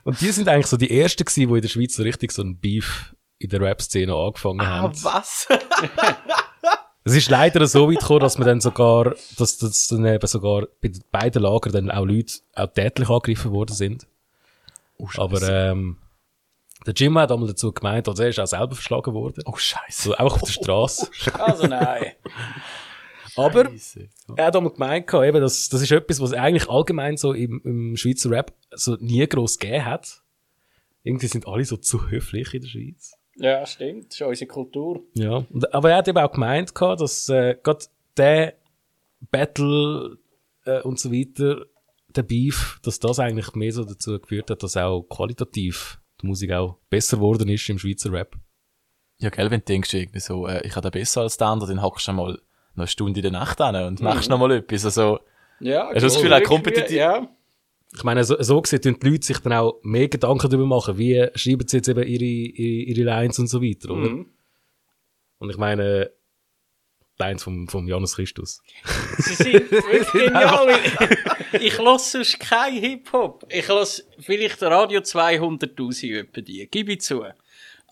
[0.04, 2.42] Und die sind eigentlich so die ersten gewesen, die in der Schweiz so richtig so
[2.42, 4.94] ein Beef in der Rap-Szene angefangen haben.
[5.02, 5.48] was?
[7.06, 10.68] Es ist leider so weit gekommen, dass man dann sogar, dass, dass dann eben sogar
[10.80, 14.06] bei beiden Lagern dann auch Leute auch tätlich angegriffen worden sind.
[14.96, 15.98] Oh, Aber ähm,
[16.86, 19.42] der Jim hat einmal dazu gemeint, also er ist auch selber verschlagen worden.
[19.44, 20.02] oh, scheiße.
[20.02, 21.10] So, auch auf der Straße.
[21.38, 22.12] Also nein.
[23.36, 23.70] Aber
[24.36, 27.96] er hat einmal gemeint, eben, das, das ist etwas, was eigentlich allgemein so im, im
[27.96, 30.22] Schweizer Rap so nie gross gegeben hat.
[31.02, 33.12] Irgendwie sind alle so zu höflich in der Schweiz.
[33.36, 34.12] Ja, stimmt.
[34.12, 35.02] Das ist unsere Kultur.
[35.14, 35.44] Ja.
[35.50, 37.84] Und, aber er hat eben auch gemeint, dass äh, gerade
[38.16, 38.54] der
[39.30, 40.18] Battle
[40.64, 41.66] äh, und so weiter
[42.08, 46.52] der Beef, dass das eigentlich mehr so dazu geführt hat, dass auch qualitativ die Musik
[46.52, 48.36] auch besser geworden ist im Schweizer Rap.
[49.18, 51.70] Ja, gell, wenn du denkst, irgendwie so, äh, ich habe den besser als der andere,
[51.70, 52.38] dann hockst du mal
[52.76, 54.84] noch eine Stunde in der Nacht an und machst noch mal etwas.
[54.84, 55.20] Also,
[55.60, 57.28] Ja, Hast du das Gefühl, auch kompetitiv- Ja.
[57.96, 60.98] Ich meine, so, so gesehen tun die Leute sich dann auch mehr Gedanken darüber machen,
[60.98, 64.08] wie schreiben sie jetzt eben ihre, ihre, ihre Lines und so weiter, oder?
[64.10, 64.26] Mhm.
[65.38, 66.10] Und ich meine,
[67.18, 68.60] Lines vom, vom Janus Christus.
[69.18, 70.66] Sie sind wirklich genial.
[70.66, 73.46] weil ich lasse sonst kein Hip-Hop.
[73.48, 77.24] Ich lasse vielleicht Radio 200.000 etwa die, gebe ich zu.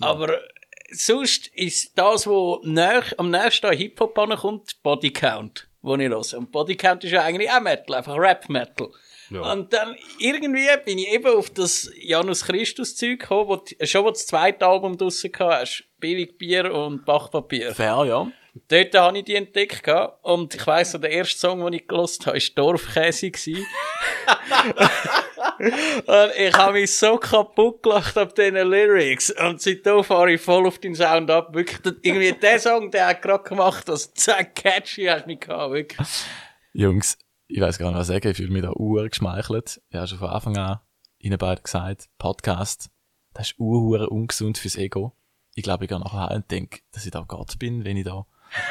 [0.01, 0.37] Aber
[0.93, 6.39] sonst ist das, was näch, am nächsten an Hip-Hop ankommt, Body Count, wo ich höre.
[6.39, 8.89] Und Body Count ist ja eigentlich auch Metal, einfach Rap-Metal.
[9.31, 9.53] Ja.
[9.53, 14.03] Und dann irgendwie bin ich eben auf das Janus Christus Zeug gekommen, wo du, schon
[14.03, 15.85] wo du das zweite Album draussen gehabt hast.
[15.99, 17.75] Billig Bier und Bachpapier.
[17.75, 18.31] fair, ja.
[18.69, 19.89] Dort habe ich die entdeckt.
[20.23, 23.27] Und ich weiss, der erste Song, den ich gelost habe, war Dorfkäse.
[25.57, 29.31] und ich habe mich so kaputt gelacht ab diesen Lyrics.
[29.31, 31.55] Und seitdem fahre ich voll auf den Sound ab.
[31.55, 36.09] Wirklich, irgendwie der Song, der hat gerade gemacht, das zack catchy hast mich gehabt, wirklich.
[36.75, 37.17] Jungs,
[37.49, 39.81] ich weiß gar nicht, was sagen, ich fühle mich da uhr geschmeichelt.
[39.89, 40.81] Ich habe schon von Anfang an
[41.19, 42.91] Ihnen beiden gesagt, Podcast,
[43.33, 45.17] das ist uhr ungesund fürs Ego.
[45.55, 48.27] Ich glaube, ich gehe nachher und denke, dass ich da Gott bin, wenn ich da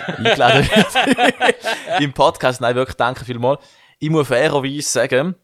[0.08, 1.56] eingeladen werde.
[2.04, 3.64] Im Podcast, nein, wirklich, danke vielmals.
[4.00, 5.36] Ich muss fairerweise sagen,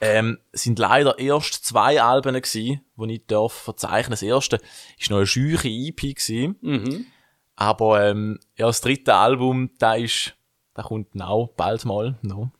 [0.00, 4.10] ähm, es sind leider erst zwei Alben gewesen, die ich darf verzeichnen.
[4.10, 4.58] Das erste
[4.98, 6.56] ist noch eine scheuche EP gewesen.
[6.60, 7.06] Mhm.
[7.54, 10.34] Aber ähm, ja, das dritte Album, da ist,
[10.74, 12.50] da kommt auch bald mal noch.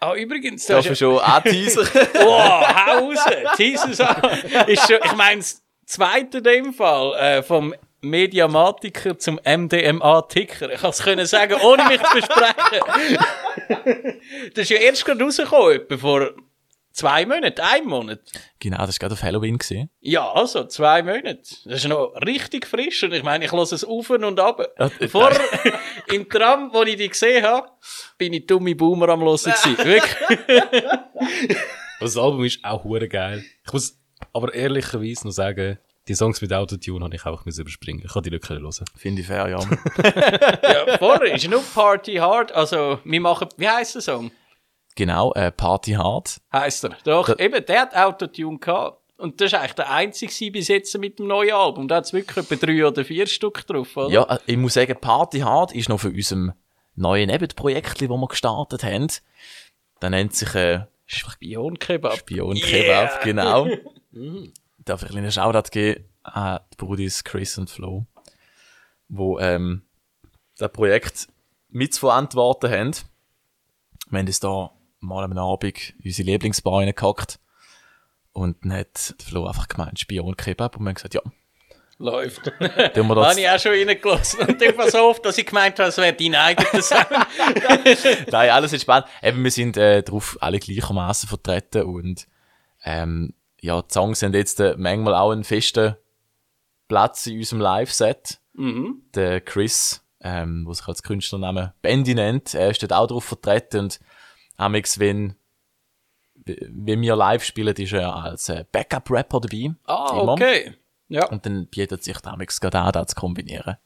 [0.00, 1.88] Ah, übrigens, da Darf ich ist schon anteasern?
[2.14, 3.18] Oh, hau raus!
[3.58, 10.72] Ist schon, ich meine, das zweite in dem Fall, äh, vom Mediamatiker zum MDMA-Ticker.
[10.72, 13.18] Ich kann es können sagen, ohne mich zu besprechen.
[14.54, 16.30] das ist ja erst gerade rausgekommen, etwa vor
[16.92, 18.20] zwei Monaten, ein Monat.
[18.58, 19.58] genau, das war gerade auf Halloween.
[19.58, 19.90] Gewesen.
[20.00, 21.42] Ja, also, zwei Monate.
[21.64, 23.02] Das ist noch richtig frisch.
[23.04, 24.60] Und ich meine, ich lasse es auf und ab.
[24.78, 25.30] Ja, Vor,
[26.12, 27.68] im Tram, wo ich die gesehen habe,
[28.16, 29.78] bin ich dumme Boomer am Hören gewesen.
[29.78, 30.38] Wirklich.
[32.00, 33.44] Das Album ist auch geil.
[33.66, 33.98] Ich muss
[34.32, 38.02] aber ehrlicherweise noch sagen, die Songs mit Autotune habe ich einfach müssen überspringen.
[38.04, 38.70] Ich kann die Lücke hören.
[38.96, 39.58] Finde ich fair, ja.
[40.88, 42.52] Ja, vorher ist nur Party Hard.
[42.52, 44.30] Also, wir machen, wie heisst der Song?
[44.96, 46.40] genau, äh, Party Hard.
[46.52, 46.96] Heisst er.
[47.04, 49.00] Doch, Da- eben, der hat Autotune gehabt.
[49.16, 51.88] Und das ist eigentlich der einzige bis jetzt mit dem neuen Album.
[51.88, 54.10] Da hat es wirklich etwa drei oder vier Stück drauf, oder?
[54.10, 56.52] Ja, äh, ich muss sagen, Party Hard ist noch für unserem
[56.94, 59.08] neuen Nebenprojekt, das wir gestartet haben.
[60.00, 62.18] Das nennt sich äh, Spionkebab.
[62.18, 63.66] Spion-Kebab, genau.
[64.88, 68.06] Darf ich einen Shoutout geben an die Brudis Chris und Flo,
[69.08, 69.82] wo ähm,
[70.56, 71.28] das Projekt
[71.68, 72.92] mitzuverantworten haben.
[74.08, 74.70] Wir haben uns da
[75.00, 77.38] mal am Abend unsere Lieblingsbar reingehackt
[78.32, 81.20] und dann hat Flo einfach gemeint, Spion-Kebab und wir haben gesagt, ja,
[81.98, 82.44] Läuft.
[82.44, 82.68] tun wir
[83.08, 83.36] Habe das.
[83.36, 84.40] ich auch schon reingelassen.
[84.40, 87.08] Und dann war so oft, dass ich gemeint habe, es wäre dein eigener Sound.
[88.30, 89.06] Nein, alles entspannt.
[89.20, 92.26] Eben, wir sind äh, drauf alle gleichermaßen vertreten und
[92.84, 95.96] ähm, ja, die Songs haben jetzt äh, manchmal auch einen festen
[96.88, 98.40] Platz in unserem Live-Set.
[98.54, 99.02] mhm.
[99.14, 103.80] Der Chris, ähm, wo sich als Künstlernamen Bendy nennt, er ist dort auch drauf vertreten
[103.80, 104.00] und
[104.56, 105.36] amix, wenn
[106.44, 109.74] wenn wir live spielen, ist er als äh, Backup-Rapper dabei.
[109.84, 110.32] Ah, Immer.
[110.32, 110.74] okay.
[111.08, 113.76] Ja, Und dann bietet sich damals gerade an, das zu kombinieren.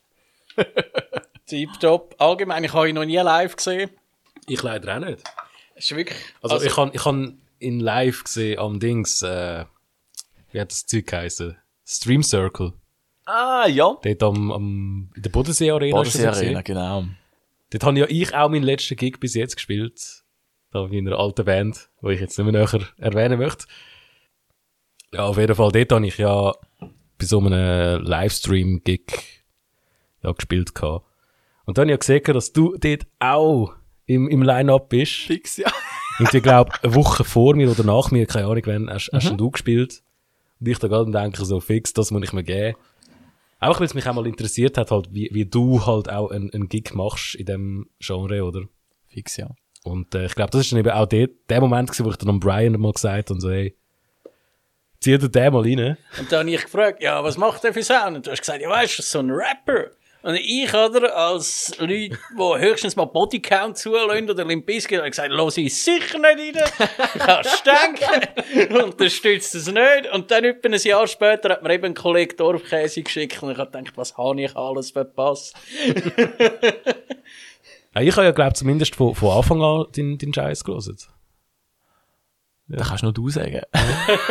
[1.46, 2.14] tipptopp.
[2.18, 3.90] Allgemein, ich habe ihn noch nie live gesehen.
[4.46, 5.22] Ich leider auch nicht.
[5.74, 6.18] Es ist wirklich...
[6.40, 9.64] Also, ich habe ich han in live gesehen am Dings, äh,
[10.50, 11.56] wie hat das Zeug geheißen?
[11.86, 12.72] Stream Circle.
[13.24, 13.96] Ah, ja.
[14.02, 15.96] Dort am, am, in der Bodensee Arena.
[15.96, 17.04] Bodensee Arena, genau.
[17.70, 20.24] Dort habe ja ich auch meinen letzten Gig bis jetzt gespielt.
[20.72, 23.66] Da in einer alten Band, wo ich jetzt nicht mehr näher erwähnen möchte.
[25.12, 29.42] Ja, auf jeden Fall, dort habe ich ja bei so einem Livestream-Gig
[30.22, 31.06] ja, gespielt gehabt.
[31.66, 33.74] Und dann habe ich ja gesehen, dass du dort auch
[34.06, 35.12] im, im Line-Up bist.
[35.12, 35.70] Fix, ja.
[36.18, 39.30] Und ich glaube, eine Woche vor mir oder nach mir, keine Ahnung, wann, hast, hast
[39.36, 40.02] du gespielt.
[40.60, 42.76] Und ich da gerade denke, so fix, das muss ich mir geben.
[43.60, 46.52] Auch weil es mich auch mal interessiert hat, halt, wie, wie du halt auch einen,
[46.52, 48.62] einen Gig machst in dem Genre, oder?
[49.06, 49.50] Fix, ja.
[49.84, 52.16] Und äh, ich glaube, das ist dann eben auch der, der Moment gewesen, wo ich
[52.16, 53.76] dann am Brian mal gesagt habe, und so, hey,
[55.00, 55.96] zieh dir den mal rein.
[56.18, 58.16] Und dann habe ich gefragt, ja, was macht der für Sound?
[58.16, 59.90] Und du hast gesagt, ja, weißt du, das ist so ein Rapper.
[60.22, 65.30] Und ich, oder, als Leute, die höchstens mal Bodycount zulassen oder Limp Bizkit, habe gesagt,
[65.30, 66.88] los ich sicher nicht rein.
[67.18, 68.74] Kannst denken.
[68.84, 70.12] Unterstützt es nicht.
[70.12, 73.58] Und dann etwa ein Jahr später hat mir eben ein Kollege Dorfkäse geschickt und ich
[73.58, 75.54] habe gedacht, was habe ich alles verpasst?
[78.00, 80.96] Ich habe ja, glaube zumindest von, von Anfang an deinen, deinen Scheiß gelesen.
[82.68, 83.60] Das kannst nur du sagen.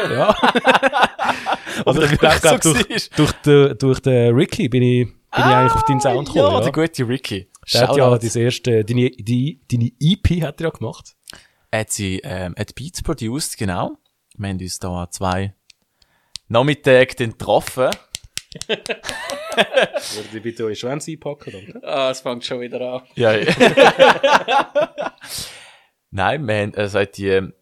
[0.09, 0.29] Ja.
[1.85, 5.73] also ich glaube, so durch, durch, den, durch den Ricky bin ich, bin ich eigentlich
[5.73, 6.53] auf deinen Sound gekommen.
[6.53, 7.49] Ja, Ja, der gute Ricky.
[7.73, 11.15] Der hat ja das erste, deine, die, deine EP hat er ja gemacht.
[11.71, 13.97] hat sie ähm, hat Beats produced, genau.
[14.37, 15.53] Wir haben uns da an zwei
[16.47, 17.89] Nachmittag dann getroffen.
[18.67, 18.97] Würde
[20.33, 21.87] ich bitte eure Schwänze einpacken, danke.
[21.87, 23.01] Ah, es fängt schon wieder an.
[23.15, 23.33] Ja.
[26.11, 27.53] nein, wir haben, also hat die, ähm,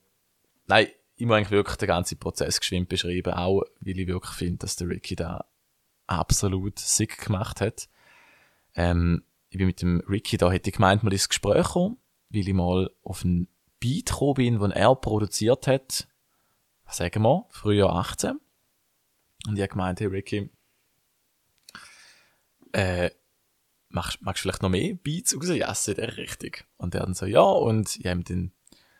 [0.69, 4.59] nein, ich muss eigentlich wirklich den ganzen Prozess geschwind beschreiben, auch weil ich wirklich finde,
[4.59, 5.45] dass der Ricky da
[6.07, 7.89] absolut sick gemacht hat.
[8.75, 11.97] Ähm, ich bin mit dem Ricky da, hätte ich gemeint, mal ins Gespräch kommen,
[12.29, 13.47] weil ich mal auf einen
[13.79, 16.07] Beat gekommen bin, den er produziert hat,
[16.87, 18.39] sagen wir, Frühjahr 18.
[19.47, 20.49] Und ich habe gemeint, hey Ricky,
[22.73, 23.09] äh,
[23.89, 25.49] machst, magst du vielleicht noch mehr Beats raus?
[25.49, 26.65] Ja, ist der richtig.
[26.77, 28.51] Und er dann so, ja, und ich habe dann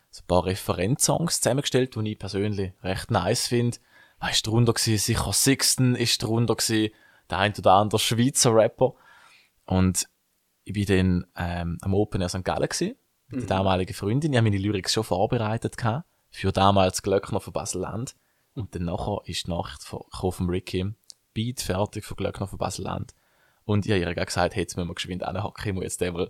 [0.10, 3.78] so ein paar Referenzsongs zusammengestellt, die ich persönlich recht nice finde.
[4.20, 6.94] Weißt du, drunter gewesen, sicher Sixten ist drunter gewesen,
[7.30, 8.94] der ein oder andere Schweizer Rapper.
[9.66, 10.10] Und
[10.64, 12.44] ich bin dann ähm, am Open Air St.
[12.44, 12.96] Gallen gewesen,
[13.28, 14.34] mit der damaligen Freundin.
[14.34, 18.16] Ich habe meine Lyrics schon vorbereitet gehabt, für damals Glöckner von Basel-Land.
[18.56, 20.94] Und dann nachher ist die Nacht von, vom Ricky,
[21.34, 23.14] Beat fertig von Glöckner von Basel-Land.
[23.64, 26.28] Und ich habe ihr gesagt, hey, jetzt müssen wir geschwind anhacken, ich muss jetzt den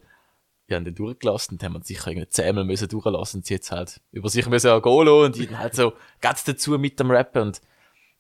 [0.70, 3.56] mal, ich habe den durchgelassen, und haben wir sicher irgendwie zehnmal müssen durchlassen, und sie
[3.56, 7.00] jetzt halt über sich müssen auch gehen lassen, und dann halt so, ganz dazu mit
[7.00, 7.62] dem Rappen, und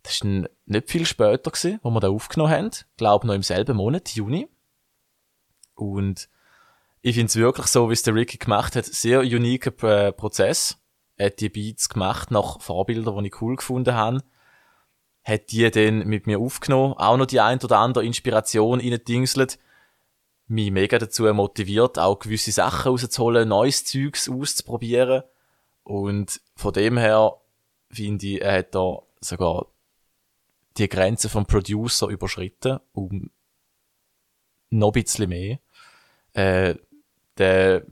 [0.03, 3.43] das ist dann nicht viel später gewesen, wo wir da aufgenommen haben, glaube noch im
[3.43, 4.47] selben Monat, Juni.
[5.75, 6.29] Und
[7.01, 10.77] ich finde es wirklich so, wie es der Ricky gemacht hat, sehr uniker äh, Prozess.
[11.15, 14.23] Er hat die Beats gemacht nach Vorbildern, die ich cool gefunden habe.
[15.23, 19.59] Hat die dann mit mir aufgenommen, auch noch die ein oder andere Inspiration reingedingselt,
[20.49, 25.23] mich mega dazu motiviert, auch gewisse Sachen rauszuholen, neues Zeugs auszuprobieren.
[25.83, 27.35] Und von dem her
[27.91, 29.67] finde ich, er hat da sogar
[30.77, 33.29] die Grenze vom Producer überschritten, um
[34.71, 35.59] noch ein bisschen mehr.
[36.33, 36.75] Äh,
[37.37, 37.83] der,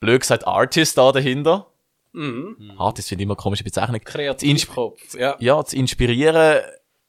[0.00, 1.70] blöd gesagt, Artist da dahinter.
[2.12, 2.72] Mhm.
[2.78, 4.00] Artist finde ich immer eine komische Bezeichnung.
[4.00, 5.36] Kreativkopf, ja.
[5.38, 6.62] ja, zu inspirieren,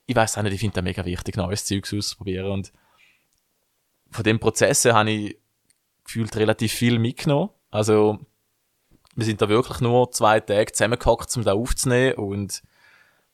[0.05, 2.51] ich weiß auch nicht, ich finde das mega wichtig, neues Zeugs auszuprobieren.
[2.51, 2.73] Und
[4.11, 5.37] von dem Prozess her habe ich
[6.03, 7.49] gefühlt relativ viel mitgenommen.
[7.69, 8.19] Also,
[9.15, 12.61] wir sind da wirklich nur zwei Tage zusammengehockt, um da aufzunehmen und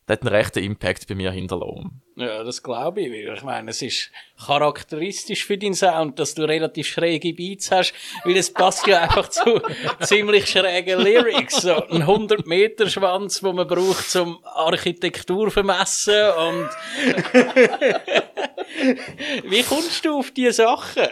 [0.05, 2.01] das hat einen rechten Impact bei mir hinterlassen.
[2.17, 3.09] Ja, das glaube ich.
[3.09, 4.11] Weil ich meine, es ist
[4.45, 7.93] charakteristisch für deinen Sound, dass du relativ schräge Beats hast,
[8.25, 9.61] weil es passt ja einfach zu
[10.01, 11.61] ziemlich schrägen Lyrics.
[11.61, 16.69] So ein 100 Meter Schwanz, wo man braucht zum Architektur vermessen und
[19.49, 21.03] wie kommst du auf diese Sachen?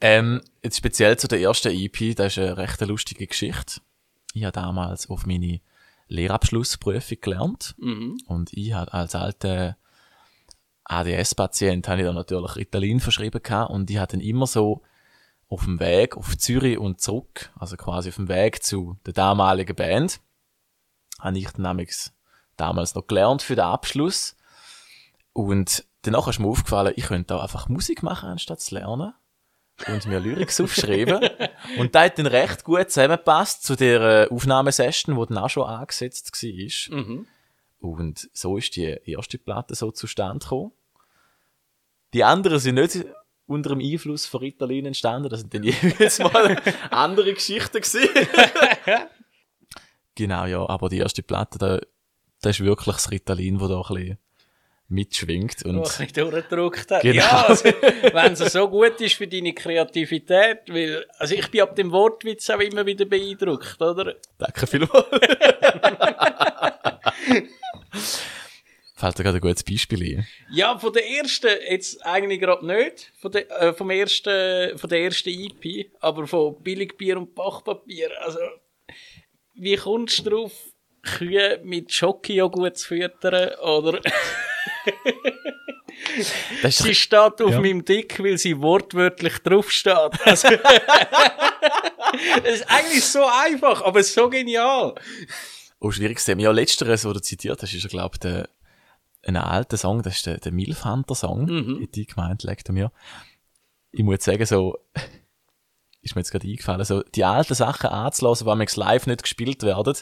[0.00, 3.80] Ähm, jetzt speziell zu der ersten EP, das ist eine recht lustige Geschichte.
[4.32, 5.60] Ich habe damals auf meine
[6.08, 7.74] Lehrabschlussprüfung gelernt.
[8.26, 9.76] Und ich habe als alter
[10.84, 14.82] ADS-Patient habe ich dann natürlich Ritalin verschrieben gehabt und ich hatte dann immer so
[15.48, 19.74] auf dem Weg auf Zürich und zurück, also quasi auf dem Weg zu der damaligen
[19.74, 20.20] Band,
[21.18, 21.94] habe ich dann nämlich
[22.56, 24.36] damals noch gelernt für den Abschluss.
[25.32, 29.14] Und danach ist mir aufgefallen, ich könnte da einfach Musik machen, anstatt zu lernen.
[29.86, 31.26] Und mir Lyrics aufschreiben.
[31.78, 35.66] Und das hat dann recht gut zusammengepasst zu der äh, Aufnahmesession, die dann auch schon
[35.66, 36.98] angesetzt war.
[36.98, 37.26] Mhm.
[37.78, 40.72] Und so ist die erste Platte so zustande gekommen.
[42.12, 43.06] Die anderen sind nicht
[43.46, 46.60] unter dem Einfluss von Ritalin entstanden, das sind dann jeweils mal
[46.90, 48.08] andere Geschichten gewesen.
[50.14, 51.80] genau, ja, aber die erste Platte, da,
[52.42, 54.18] da ist wirklich das Ritalin, das da ein bisschen
[54.90, 55.64] mitschwingt.
[55.64, 57.02] Und Wo ich nicht durchgedrückt habe.
[57.02, 57.22] Genau.
[57.22, 61.74] Ja, also, wenn es so gut ist für deine Kreativität, weil, also ich bin ab
[61.76, 64.16] dem Wortwitz auch immer wieder beeindruckt, oder?
[64.38, 65.06] danke vielmals.
[69.00, 70.26] Fällt dir gerade ein gutes Beispiel ein?
[70.52, 75.00] Ja, von der ersten, jetzt eigentlich gerade nicht, von der, äh, vom ersten, von der
[75.04, 78.10] ersten EP, aber von Billigbier und Bachpapier.
[78.20, 78.40] Also,
[79.54, 80.52] wie kommst du drauf,
[81.02, 84.00] Kühe mit Schoki-Joghurt zu füttern, oder?
[86.62, 87.60] Das Sie steht auf Ja.
[87.60, 90.10] meinem Dick, weil sie wortwörtlich draufsteht.
[90.24, 90.48] Also,
[92.44, 94.94] es ist eigentlich so einfach, aber so genial.
[95.78, 96.40] Oh, schwierig zu sehen.
[96.40, 98.48] Ja, letzteres, was du zitiert hast, ist ja, glaube ich, der,
[99.24, 101.82] ein alter Song, das ist der, der Milfhunter-Song, Mhm.
[101.82, 102.92] in die gemeint, legt er mir.
[103.92, 104.78] Ich muss jetzt sagen, so,
[106.02, 109.62] ist mir jetzt gerade eingefallen, so, die alten Sachen anzulassen, die manchmal live nicht gespielt
[109.62, 109.94] werden,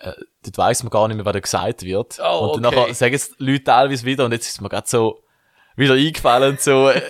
[0.00, 2.18] äh, dort weiss man gar nicht mehr, was da gesagt wird.
[2.22, 2.80] Oh, und dann okay.
[2.82, 5.22] nachher sagen es die Leute teilweise wieder, und jetzt ist mir gerade so,
[5.76, 7.00] wieder eingefallen, so äh,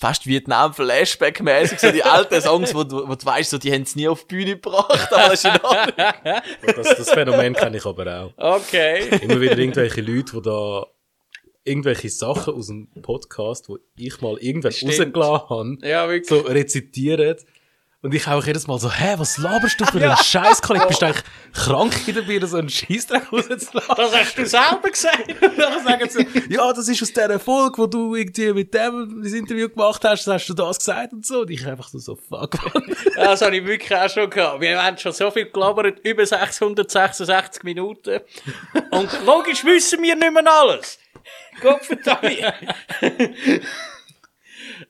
[0.00, 3.96] fast Vietnam-Flashback-mäßig, so die alten Songs, wo, du- wo du weißt, so, die haben es
[3.96, 6.42] nie auf die Bühne gebracht, aber das ist in Ordnung.
[6.76, 8.56] Das, das Phänomen kenne ich aber auch.
[8.56, 9.08] Okay.
[9.22, 10.86] Immer wieder irgendwelche Leute, die da
[11.64, 15.16] irgendwelche Sachen aus dem Podcast, wo ich mal irgendwann Stimmt.
[15.16, 15.48] rausgelassen
[15.82, 17.36] habe, Ja, so rezitieren.
[18.00, 20.62] Und ich auch jedes Mal so, hä, was laberst du für einen Scheiß?
[20.62, 20.86] Kollege?
[20.86, 23.94] Bist du eigentlich krank in der Birne, so einen Scheissdreck rauszulassen?
[23.96, 25.34] Das hast du selber gesagt.
[25.58, 29.32] Dann sagen sie, ja, das ist aus der Folge, wo du irgendwie mit dem das
[29.32, 31.40] Interview gemacht hast, hast du das gesagt und so.
[31.40, 32.84] Und ich einfach so, so fuck, man.
[33.16, 34.60] Ja, Das habe ich wirklich auch schon gehabt.
[34.60, 38.20] Wir haben schon so viel gelabert, über 666 Minuten.
[38.92, 40.98] Und logisch wissen wir nicht mehr alles.
[41.60, 42.30] Gott verdammt.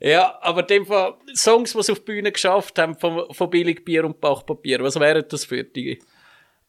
[0.01, 3.85] Ja, aber dem Fall, Songs, die es auf die Bühne geschafft haben, von, von Billig
[3.85, 6.01] Bier und Bachpapier, was wären das für die?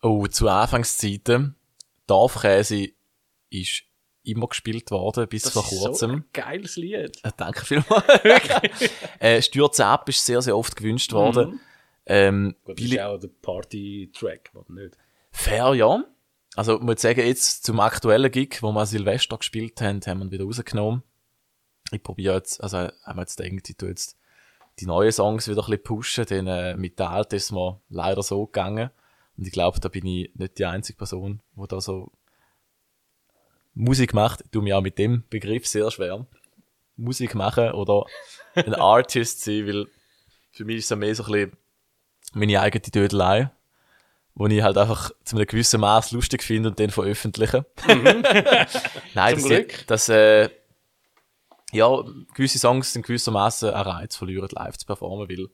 [0.01, 1.55] Oh, zu Anfangszeiten,
[2.07, 2.89] Dorfkäse
[3.49, 3.83] ist
[4.23, 6.11] immer gespielt worden, bis vor ist so kurzem.
[6.11, 7.17] ein geiles Lied.
[7.23, 8.03] Äh, Danke vielmals.
[9.19, 11.59] äh, Stürze ab ist sehr, sehr oft gewünscht worden.
[12.05, 14.97] Ähm, Das Billy- ist auch der Party-Track, was nicht?
[15.31, 16.03] Fair, ja.
[16.55, 20.25] Also, ich muss sagen, jetzt zum aktuellen Gig, wo wir Silvester gespielt haben, haben wir
[20.25, 21.03] ihn wieder rausgenommen.
[21.91, 24.17] Ich probiere jetzt, also, haben jetzt gedacht, ich tue jetzt
[24.79, 28.23] die neuen Songs wieder ein bisschen pushen, denn äh, mit der alten ist mir leider
[28.23, 28.91] so gegangen.
[29.37, 32.11] Und ich glaube, da bin ich nicht die einzige Person, die da so
[33.73, 34.41] Musik macht.
[34.41, 36.25] Ich tue mir auch mit dem Begriff sehr schwer.
[36.95, 38.05] Musik machen oder
[38.55, 39.87] ein Artist sein, weil
[40.51, 41.57] für mich ist es mehr so ein bisschen
[42.33, 43.51] meine eigene Dödelei
[44.39, 47.65] wo ich halt einfach zu einem gewissen Maß lustig finde und dann veröffentliche.
[47.87, 48.69] Nein, Zum
[49.13, 49.87] das, Glück.
[49.87, 50.49] das äh,
[51.71, 52.03] ja,
[52.33, 55.47] gewisse Songs sind gewissermaßen einen Reiz verlieren, live zu performen, weil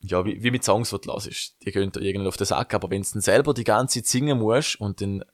[0.00, 2.74] ja, wie, wie mit Songs, die du hörst, die gehen dir irgendwann auf den Sack,
[2.74, 5.24] aber wenn du dann selber die ganze Zeit singen musst und dann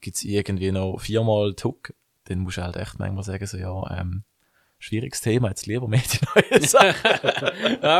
[0.00, 1.94] gibt's irgendwie noch viermal Hook,
[2.24, 4.24] dann musst du halt echt manchmal sagen, so, ja, ähm,
[4.78, 7.10] schwieriges Thema, jetzt lieber mehr die neuen Sachen.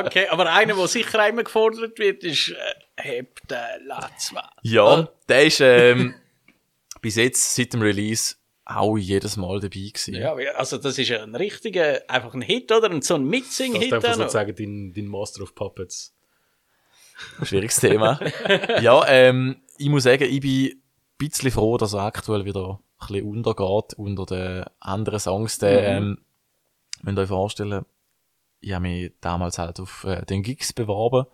[0.07, 2.55] Okay, aber einer, der sicher immer gefordert wird, ist, äh,
[2.97, 4.49] heb den Latzmann.
[4.63, 6.15] Ja, der ist ähm,
[7.01, 10.15] bis jetzt seit dem Release auch jedes Mal dabei gewesen.
[10.15, 12.91] Ja, also das ist ja ein richtiger, einfach ein Hit, oder?
[12.91, 14.15] Und so ein Das Mitsing-Hit man noch.
[14.15, 16.15] sozusagen dein, dein Master of Puppets.
[17.43, 18.19] Schwieriges Thema.
[18.81, 20.83] ja, ähm, ich muss sagen, ich bin ein
[21.19, 25.59] bisschen froh, dass er aktuell wieder ein bisschen untergeht unter den anderen Songs.
[25.59, 26.19] Der, ähm,
[27.03, 27.85] wenn ihr euch vorstellen,
[28.61, 31.27] ich habe mich damals halt auf äh, den Gigs beworben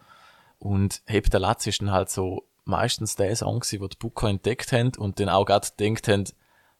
[0.59, 4.29] und Heb der Latz ist dann halt so meistens der Song gewesen, den die Booker
[4.29, 6.25] entdeckt haben und dann auch gerade gedacht haben,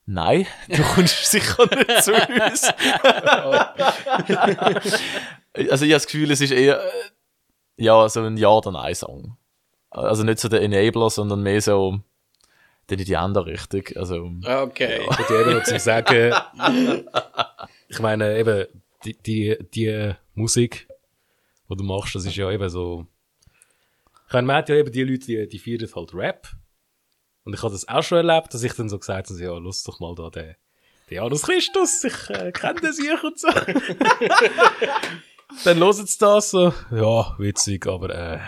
[0.09, 2.65] nein, du kommst sicher nicht zu uns.
[5.53, 6.91] also ich habe das Gefühl, es ist eher, äh,
[7.77, 9.37] ja, so ein Ja- oder Nein-Song.
[9.91, 12.01] Also nicht so der Enabler, sondern mehr so
[12.89, 13.83] dann in die andere Richtung.
[13.97, 15.07] Also, Okay.
[15.07, 16.35] Und eben noch zu sagen,
[17.89, 18.67] ich meine, eben,
[19.05, 20.89] die, die, die Musik,
[21.71, 23.07] die du machst, das ist ja eben so.
[24.27, 26.49] Ich meine, man hat ja eben die Leute, die, die feiern halt Rap.
[27.49, 29.83] Und ich habe das auch schon erlebt, dass ich dann so gesagt habe, ja, lass
[29.83, 30.55] doch mal da den,
[31.09, 33.49] den Janus Christus, ich äh, kenne den sich und so.
[35.65, 38.39] dann hören sie das so, ja, witzig, aber äh,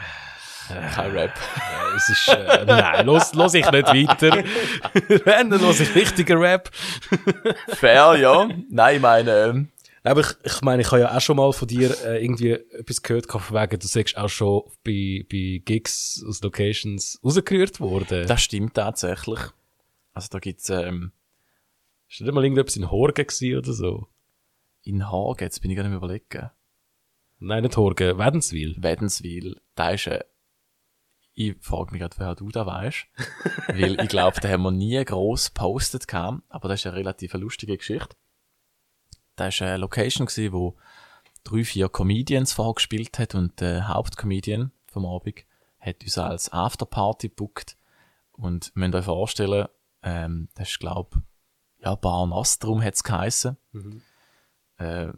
[0.94, 1.30] kein Rap.
[1.30, 4.36] äh, es ist, äh, nein, los, los ich nicht weiter.
[5.24, 6.70] Wenn, dann los ich richtigen Rap.
[7.68, 8.50] Fair, ja.
[8.68, 9.68] Nein, ich meine, ähm,
[10.02, 13.02] Aber ich, ich meine, ich habe ja auch schon mal von dir äh, irgendwie etwas
[13.02, 18.26] gehört, von wegen, du sagst auch schon bei, bei Gigs aus Locations rausgerührt worden.
[18.26, 19.40] das stimmt tatsächlich.
[20.12, 21.12] Also da gibt's ähm,
[22.08, 24.08] Ist nicht mal irgendetwas in Horgen gewesen oder so?
[24.82, 26.50] in Hagen, jetzt bin ich gar nicht mehr überlegen,
[27.38, 28.76] Nein, nicht Horgen, Wädenswil.
[28.78, 30.24] Wädenswil, da ist äh,
[31.32, 33.06] ich frage mich gerade, wer du da weißt.
[33.68, 37.32] Weil ich glaube, den haben wir nie gross gepostet gehabt, aber das ist eine relativ
[37.34, 38.14] lustige Geschichte.
[39.40, 40.76] Da war eine Location, gewesen, wo
[41.44, 45.46] drei, vier Comedians vorgespielt hat und der Hauptcomedian vom Abend
[45.78, 47.78] hat uns als Afterparty gebucht.
[48.32, 49.66] Und müsst euch vorstellen,
[50.02, 51.16] ähm, das ist, glaub,
[51.78, 53.56] ja, Bar Nostrum hat's geheissen.
[54.76, 55.08] Äh,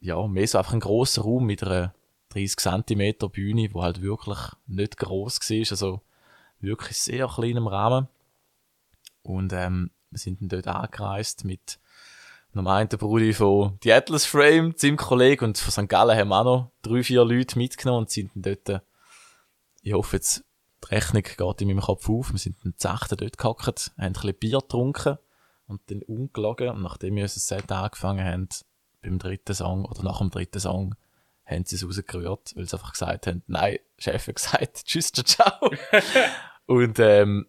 [0.00, 1.94] ja, mehr so einfach ein grosser Raum mit einer
[2.34, 6.02] 30 cm Bühne, wo halt wirklich nicht gross war, also
[6.58, 8.08] wirklich sehr kleinem Rahmen.
[9.22, 11.80] Und ähm, wir sind dann dort angereist mit
[12.52, 15.88] einem einen Bruder von The Atlas Frame, seinem Kollegen, und von St.
[15.88, 18.80] Gallen haben auch noch drei, vier Leute mitgenommen und sind dann dort, äh,
[19.82, 20.44] ich hoffe jetzt,
[20.84, 24.06] die Rechnung geht in meinem Kopf auf, wir sind dann zu achten dort gehockt, haben
[24.06, 25.18] ein bisschen Bier getrunken
[25.66, 28.48] und dann umgelogen und nachdem wir unser Set angefangen haben,
[29.02, 30.94] beim dritten Song oder nach dem dritten Song,
[31.44, 35.24] haben sie es rausgerührt, weil sie einfach gesagt haben, nein, Chef hat gesagt, tschüss, ciao,
[35.24, 35.70] ciao.
[36.66, 37.46] und ähm,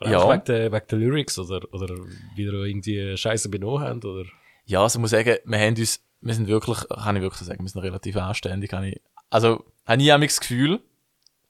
[0.00, 0.28] Ja.
[0.28, 1.94] Wegen, der, wegen der Lyrics oder, oder
[2.34, 4.24] wieder irgendwie Scheiße benommen haben, oder?
[4.66, 7.62] Ja, also ich muss sagen, wir haben uns, wir sind wirklich, kann ich wirklich sagen,
[7.62, 10.80] wir sind relativ anständig, kann ich, also, habe ich das Gefühl,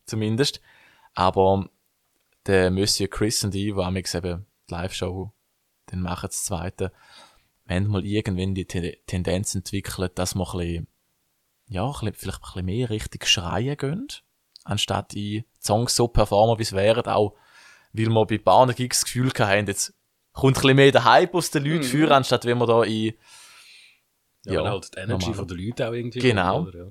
[0.06, 0.60] zumindest,
[1.14, 1.68] aber
[2.46, 5.32] der Monsieur Chris und ich, die haben eben die Live-Show,
[5.86, 6.92] dann machen das zweite,
[7.66, 10.86] wir haben mal irgendwann die Te Tendenz entwickelt, dass wir ein bisschen,
[11.68, 14.08] ja, ein bisschen, vielleicht ein bisschen mehr richtig schreien gehen,
[14.64, 17.34] anstatt in Songs so performen, wie es wären, auch,
[17.94, 19.94] weil wir bei Bahnen Gigs das Gefühl hatten, jetzt
[20.32, 21.82] kommt ein bisschen mehr der Hype aus den Leuten Mhm.
[21.84, 23.14] führen, anstatt wenn wir da in,
[24.46, 26.56] Ja, Ja, halt die Energy von den Leuten auch irgendwie Genau.
[26.64, 26.84] kommt, oder?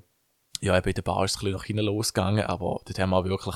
[0.60, 0.72] Ja.
[0.72, 3.10] ja, eben in der Bar ist es ein bisschen nach hinten losgegangen, aber dort haben
[3.10, 3.54] wir auch wirklich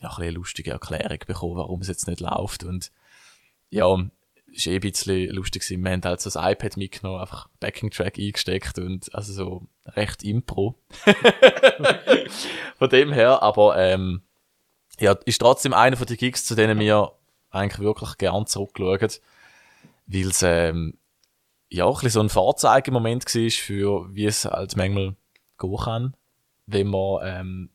[0.00, 2.64] ja, ein eine lustige Erklärung bekommen, warum es jetzt nicht läuft.
[2.64, 2.90] Und
[3.70, 3.86] ja,
[4.52, 5.82] ist eh ein bisschen lustig gewesen.
[5.84, 10.78] Wir haben halt so das iPad mitgenommen, einfach Backing-Track eingesteckt und also so recht Impro.
[12.78, 14.22] von dem her, aber ähm,
[14.98, 17.12] ja, ist trotzdem einer von den Gigs, zu denen wir
[17.50, 19.10] eigentlich wirklich gern zurückschauen,
[20.06, 20.98] weil es ähm,
[21.68, 25.16] ja, ein bisschen so ein Vorzeigemoment war für, wie es halt manchmal
[25.58, 26.16] gehen kann,
[26.66, 27.70] wenn man ähm,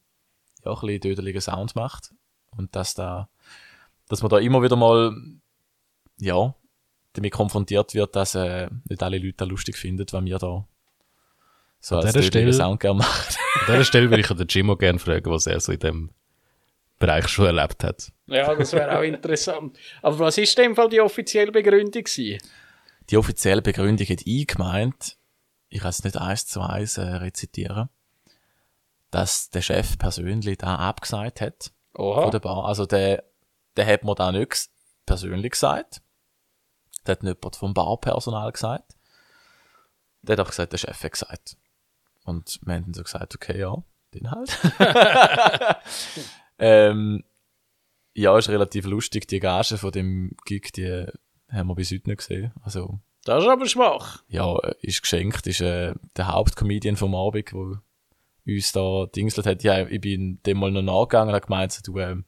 [0.64, 2.14] ja, ein bisschen dödeligen Sound macht.
[2.56, 3.30] Und dass da,
[4.08, 5.16] dass man da immer wieder mal,
[6.18, 6.54] ja,
[7.14, 10.66] damit konfrontiert wird, dass äh, nicht alle Leute das lustig finden, wenn wir da
[11.80, 13.36] so An als Stelle- Sound gerne machen.
[13.56, 16.10] An dieser Stelle würde ich den Jimmo gerne fragen, was er so in dem
[17.02, 18.12] Bereich schon erlebt hat.
[18.28, 19.78] Ja, das wäre auch interessant.
[20.02, 22.42] Aber was ist in dem Fall die offizielle Begründung gewesen?
[23.10, 25.18] Die offizielle Begründung hat ich gemeint,
[25.68, 27.90] ich kann es nicht eins zu eins äh, rezitieren,
[29.10, 31.72] dass der Chef persönlich da abgesagt hat.
[31.94, 32.22] Oha.
[32.22, 32.66] von der Bar.
[32.66, 33.26] Also der,
[33.76, 34.70] der hat mir da nicht ges-
[35.06, 36.02] persönlich gesagt.
[37.06, 38.96] Der hat nicht jemand vom Barpersonal gesagt.
[40.22, 41.58] Der hat einfach gesagt, der Chef hat gesagt.
[42.24, 43.76] Und wir haben dann so gesagt, okay, ja,
[44.14, 44.58] den halt.
[46.62, 47.24] ähm,
[48.14, 49.28] ja, ist relativ lustig.
[49.28, 51.06] Die Gage von dem Gig, die
[51.50, 52.54] haben wir bis heute nicht gesehen.
[52.64, 54.24] Also, Das ist aber schwach.
[54.28, 57.78] ja, ist geschenkt, ist äh, der Hauptcomedian vom Abend, wo
[58.46, 59.64] uns da dingselt hat.
[59.64, 62.26] Ja, ich bin dem mal noch nachgegangen und habe gemeint, so, du, ähm,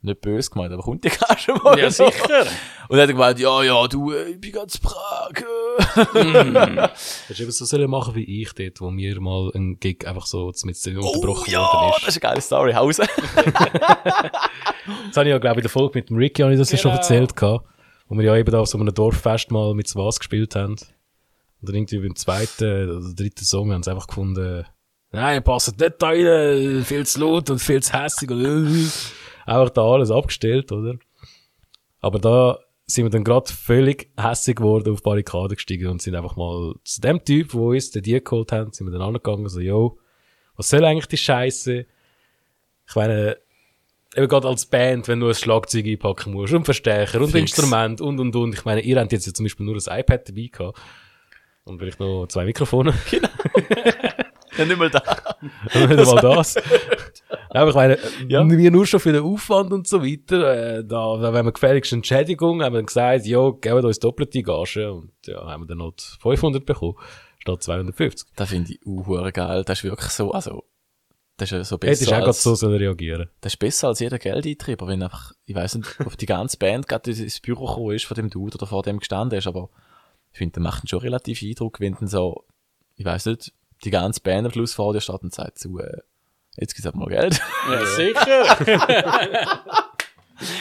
[0.00, 1.90] nicht böse gemeint, aber kommt die Gage mal Ja, noch?
[1.92, 2.46] sicher.
[2.88, 5.32] Und dann hat er gemeint, ja, ja, du, äh, ich bin ganz Prag.
[6.14, 6.88] Äh.
[7.28, 10.26] Hast du eben so sollen machen wie ich dort, wo mir mal ein Gig einfach
[10.26, 12.08] so mit Oh, unterbrochen ja, worden das ist.
[12.16, 12.72] ist eine geile Story.
[12.72, 13.04] Hause.
[13.34, 13.44] Das
[15.16, 16.78] habe ich ja, glaube ich, in der Folge mit dem Ricky habe ich das ja
[16.78, 17.00] schon Genau.
[17.02, 17.66] erzählt gehabt,
[18.08, 20.72] wo wir ja eben da auf so einem Dorffest mal mit was gespielt haben.
[21.60, 24.64] Und dann irgendwie beim zweiten oder dritten Song haben sie einfach gefunden,
[25.10, 28.88] nein, passt nicht da rein, viel zu laut und viel zu hässig und äh,
[29.48, 30.96] einfach da alles abgestellt, oder?
[32.00, 36.14] Aber da sind wir dann gerade völlig hässig geworden, auf die Barrikade gestiegen und sind
[36.14, 39.48] einfach mal zu dem Typ, wo uns den die geholt haben, sind wir dann angegangen,
[39.48, 39.98] so, yo,
[40.56, 41.86] was soll eigentlich die Scheiße?
[42.88, 43.36] Ich meine,
[44.16, 47.40] eben gerade als Band, wenn du ein Schlagzeug einpacken musst und Verstärker und Fix.
[47.40, 48.54] Instrument und und und.
[48.54, 50.78] Ich meine, ihr habt jetzt ja zum Beispiel nur ein iPad dabei gehabt.
[51.64, 52.94] Und vielleicht noch zwei Mikrofone.
[54.56, 55.02] Ja, nicht mal da.
[55.72, 56.56] Und nicht mal das.
[57.50, 58.46] Aber ich meine, Ja.
[58.48, 61.92] wir nur schon für den Aufwand und so weiter, äh, da, da wenn wir gefälligst
[61.92, 64.92] Entschädigung, haben wir dann gesagt, ja, geben uns doppelte Gage.
[64.92, 66.96] Und ja, haben wir dann noch 500 bekommen,
[67.38, 68.28] statt 250.
[68.36, 69.64] Das finde ich auch geil.
[69.64, 70.64] Das ist wirklich so, also,
[71.36, 73.58] das ist ja so Hättest besser du auch gerade als, so sollen reagieren das ist
[73.58, 77.40] besser als jeder Geldeintrieb, wenn einfach, ich weiß nicht, auf die ganze Band gerade ins
[77.40, 79.70] Büro gekommen ist von dem Dude oder vor dem gestanden ist, aber
[80.32, 82.44] ich finde, der macht schon relativ Eindruck, wenn dann so,
[82.96, 83.52] ich weiß nicht,
[83.84, 85.98] die ganze Band am Schluss vor dir steht und sagt zu, äh,
[86.60, 87.40] jetzt gibt's halt mal Geld.
[87.70, 88.56] Ja, sicher.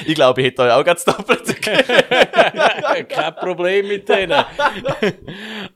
[0.05, 1.61] ich glaube, ich hätte euch auch ganz doppelt.
[3.09, 4.43] Kein Problem mit denen.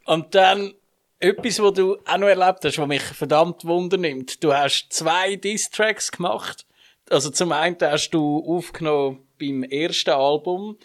[0.05, 0.73] Und dann
[1.19, 4.43] etwas, was du auch noch erlebt hast, was mich verdammt wundernimmt.
[4.43, 6.65] Du hast zwei Diss-Tracks gemacht.
[7.09, 10.77] Also zum einen hast du aufgenommen beim ersten Album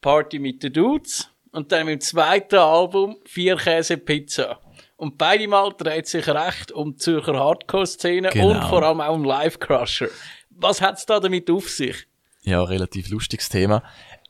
[0.00, 4.60] Party mit den Dudes und dann beim zweiten Album Vier Käse Pizza.
[4.96, 8.50] Und beide Mal dreht sich recht um die Zürcher Hardcore-Szene Genau.
[8.50, 10.08] und vor allem auch um Live Crusher.
[10.50, 12.06] Was hat's da damit auf sich?
[12.42, 13.82] Ja, relativ lustiges Thema.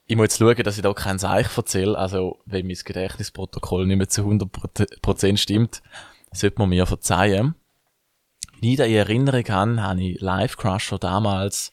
[0.07, 1.97] Ich muss jetzt schauen, dass ich da kein Seich erzähle.
[1.99, 5.83] Also, wenn mein Gedächtnisprotokoll nicht mehr zu 100% stimmt,
[6.33, 7.55] sollte man mir verzeihen.
[8.61, 11.73] Wie ich da in Erinnerung habe, habe ich Live Crusher damals,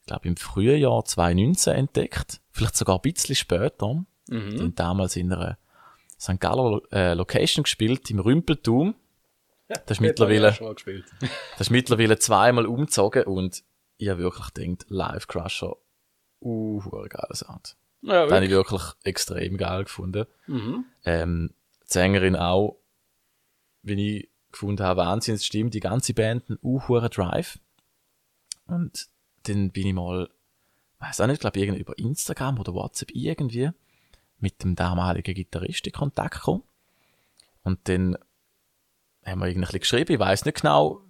[0.00, 2.40] ich glaube im Frühjahr 2019 entdeckt.
[2.50, 4.04] Vielleicht sogar ein bisschen später.
[4.30, 5.58] Haben damals in einer
[6.20, 6.38] St.
[6.38, 8.94] Galler äh, Location gespielt, im Rümpeltum.
[9.68, 10.52] Das ist mittlerweile,
[11.52, 13.62] das ist mittlerweile zweimal umgezogen und
[13.96, 15.76] ich habe wirklich gedacht, Live Crusher,
[16.40, 17.76] uh, geiler Sound.
[18.02, 20.26] Ja, Das habe ich wirklich extrem geil gefunden.
[20.46, 20.84] Mhm.
[21.04, 21.54] Ähm,
[21.84, 22.80] die Sängerin auch,
[23.82, 27.58] wie ich gefunden habe, Wahnsinn, es stimmt, die ganze Band, ein uh, Drive.
[28.66, 29.08] Und
[29.44, 30.28] dann bin ich mal,
[30.98, 33.70] weiß auch nicht, glaube ich, irgendwie über Instagram oder WhatsApp irgendwie,
[34.40, 36.62] mit dem damaligen Gitarrist in Kontakt gekommen.
[37.62, 38.16] Und dann
[39.24, 40.12] haben wir irgendwie ein bisschen geschrieben.
[40.12, 41.02] Ich weiß nicht genau,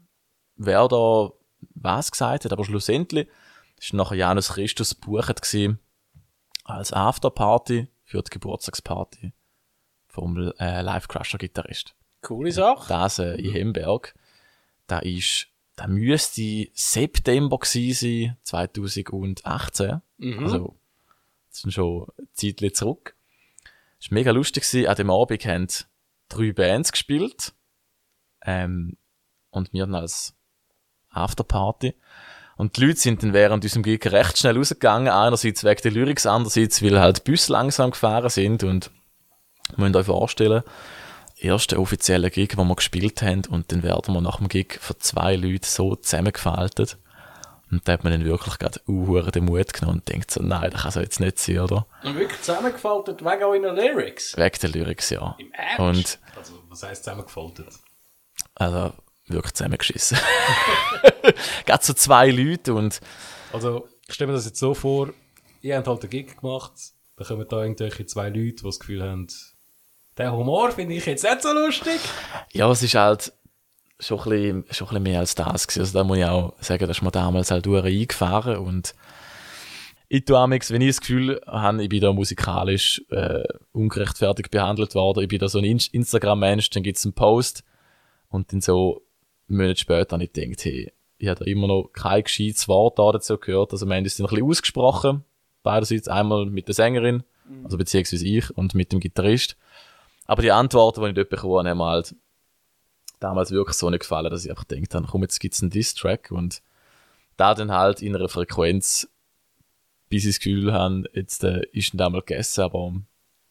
[0.57, 1.31] wer da
[1.75, 3.29] was gesagt hat, aber schlussendlich
[3.79, 5.79] ist nachher Janus Christus gebucht gewesen
[6.65, 9.33] als Afterparty für die Geburtstagsparty
[10.09, 11.95] vom äh, Live Crusher Gitarrist.
[12.23, 12.89] Coole Sache.
[12.89, 14.15] Das äh, in Hemberg.
[14.87, 20.03] Da ist, da müsste September gewesen sein, 2018.
[20.43, 20.77] Also,
[21.49, 23.17] das sind schon ein Zeitchen zurück.
[24.01, 24.89] War mega lustig.
[24.89, 25.69] An dem Abend haben
[26.29, 27.53] drei Bands gespielt.
[28.45, 28.97] Ähm,
[29.51, 30.35] und wir dann als
[31.11, 31.95] Afterparty.
[32.57, 35.09] Und die Leute sind dann während unserem Gig recht schnell rausgegangen.
[35.09, 38.63] Einerseits wegen der Lyrics, andererseits, weil halt Busse langsam gefahren sind.
[38.65, 38.91] Und
[39.77, 40.63] ihr müsst euch vorstellen,
[41.37, 43.43] erste offizielle Gig, wo wir gespielt haben.
[43.49, 46.99] Und dann werden wir nach dem Gig von zwei Leuten so zusammengefaltet.
[47.71, 50.71] Und da hat man dann wirklich gerade uh, den Mut genommen und denkt so, nein,
[50.71, 51.87] das kann so jetzt nicht sein, oder?
[52.03, 54.37] Und wirklich zusammengefaltet wegen euren Lyrics.
[54.37, 55.37] Wegen der Lyrics, ja.
[55.39, 55.79] Im Ernst?
[55.79, 57.69] Und, Also, was heisst zusammengefaltet?
[58.57, 58.93] also,
[59.29, 60.19] wirklich zusammengeschissen.
[61.67, 63.01] gerade so zwei Leute und,
[63.53, 65.11] Also, ich stelle mir das jetzt so vor,
[65.61, 66.73] ihr habt halt einen Gig gemacht,
[67.17, 69.29] dann kommen da irgendwelche zwei Leute, die das Gefühl haben,
[70.19, 72.01] den Humor finde ich jetzt nicht so lustig.
[72.53, 73.33] ja, es ist halt
[74.01, 75.81] schon ein bisschen, schon ein bisschen mehr als das gewesen.
[75.81, 78.95] Also da muss ich auch sagen, dass wir damals halt durch eingefahren und
[80.13, 84.97] ich tue amigs, wenn ich das Gefühl habe, ich bin da musikalisch äh, ungerechtfertigt behandelt
[84.97, 87.63] worden, ich bin da so ein In Instagram-Mensch, dann gibt's einen Post
[88.29, 89.03] und dann so
[89.47, 93.13] Monate später habe ich gedacht, hey, ich habe da immer noch kein gescheites Wort da
[93.13, 95.25] dazu gehört, also wir haben das dann ein bisschen ausgesprochen,
[95.63, 97.23] beiderseits einmal mit der Sängerin,
[97.63, 99.57] also beziehungsweise ich und mit dem Gitarrist,
[100.27, 102.17] aber die Antworten, die ich dort bekommen habe, haben halt
[103.21, 106.31] damals wirklich so nicht gefallen, dass ich einfach gedacht habe, komm, jetzt gibt's einen Diss-Track
[106.31, 106.63] und
[107.37, 109.09] da dann halt in einer Frequenz,
[110.09, 112.93] bis ich das Gefühl habe, jetzt äh, ist dann mal gegessen, aber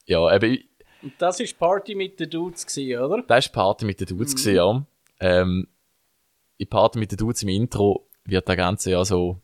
[0.06, 0.60] ja, eben,
[1.02, 3.24] Und das war Party mit den Dudes, gewesen, oder?
[3.24, 4.86] da war die Party mit den Dudes, gewesen, ja.
[5.22, 5.68] Ähm,
[6.58, 9.40] in Party mit den Dudes im Intro wird das Ganze ja so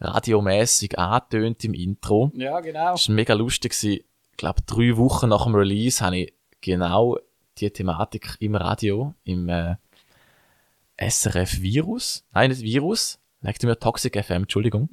[0.00, 2.30] radiomäßig angetönt im Intro.
[2.34, 2.92] Ja, genau.
[2.92, 3.72] Das war mega lustig.
[3.72, 4.04] gewesen.
[4.32, 7.18] Ich glaube, drei Wochen nach dem Release habe ich genau
[7.58, 9.76] die Thematik im Radio, im äh,
[10.98, 14.88] SRF Virus, nein, nicht Virus, legt mir Toxic FM, Entschuldigung.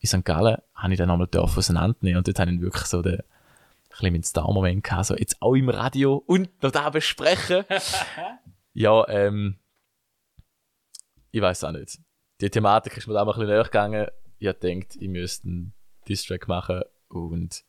[0.00, 0.24] In St.
[0.24, 4.22] Gallen habe ich dann nochmal auseinandernehmen und dort habe ich wirklich so den, ein bisschen
[4.22, 7.64] Star-Moment gehabt, so jetzt auch im Radio und noch da besprechen.
[8.72, 9.56] ja, ähm,
[11.30, 11.98] ich weiß auch nicht.
[12.40, 14.06] Die Thematik ist mir da mal ein bisschen näher gegangen.
[14.38, 15.74] Ich habe gedacht, ich müsste einen
[16.08, 17.62] Distrack machen und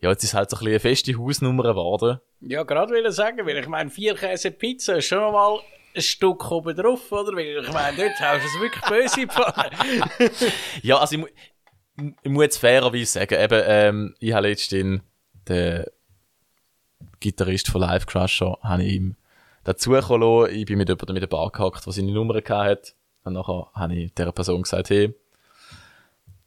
[0.00, 2.20] ja, jetzt ist halt so ein bisschen eine feste Hausnummer geworden.
[2.40, 5.58] Ja, gerade will ich sagen, weil ich meine, vier Käse Pizza ist schon mal
[5.94, 7.36] ein Stück oben drauf, oder?
[7.36, 9.70] Weil ich meine, dort hast du es wirklich böse gefallen.
[10.82, 11.26] Ja, also ich, mu
[12.22, 15.02] ich muss jetzt fairerweise sagen, eben, ähm, ich habe letztens
[15.48, 15.84] den
[17.18, 19.16] Gitarrist von Live Crusher, habe ich ihm
[19.64, 20.54] dazu kommen lassen.
[20.54, 22.92] Ich bin mit jemandem mit der Bar gehackt, der seine Nummer hatte.
[23.24, 25.12] Und nachher habe ich dieser Person gesagt, hey,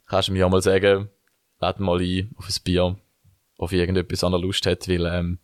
[0.07, 1.09] kannst du mir auch mal sagen,
[1.59, 2.95] lad mal ein auf ein Bier,
[3.61, 5.39] auf irgendetwas an er Lust hat, weil, ähm,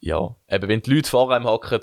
[0.00, 1.80] ja, eben, wenn die Leute vor einem hocken,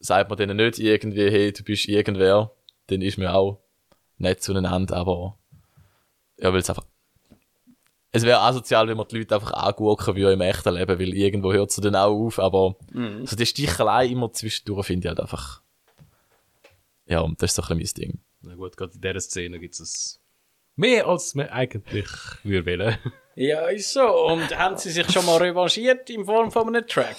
[0.00, 2.50] sagt man denen nicht irgendwie, hey, du bist irgendwer,
[2.88, 3.60] dann ist mir auch
[4.18, 5.38] nett zueinander, aber
[6.38, 6.86] ja, weil es einfach
[8.16, 11.52] es wäre asozial, wenn man die Leute einfach angucken würde im echten Leben, weil irgendwo
[11.52, 12.76] hört es dann auch auf, aber
[13.24, 15.64] so die Stichelei immer zwischendurch finde ich halt einfach
[17.06, 18.20] ja, und das ist so ein bisschen mein Ding.
[18.42, 20.20] Na gut, gerade in dieser Szene gibt es
[20.76, 22.08] mehr, als man eigentlich
[22.42, 22.98] würde wollen.
[23.36, 24.26] Ja, ist so.
[24.26, 27.16] Und haben sie sich schon mal revanchiert in Form von einem Track?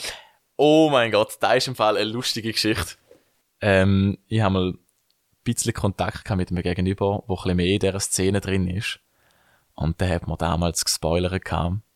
[0.57, 2.95] Oh mein Gott, da ist im Fall eine lustige Geschichte.
[3.61, 4.79] Ähm, ich habe mal ein
[5.43, 8.99] bisschen Kontakt mit einem Gegenüber, der ein bisschen mehr in dieser Szene drin ist.
[9.73, 11.43] Und der hat mir damals gespoilert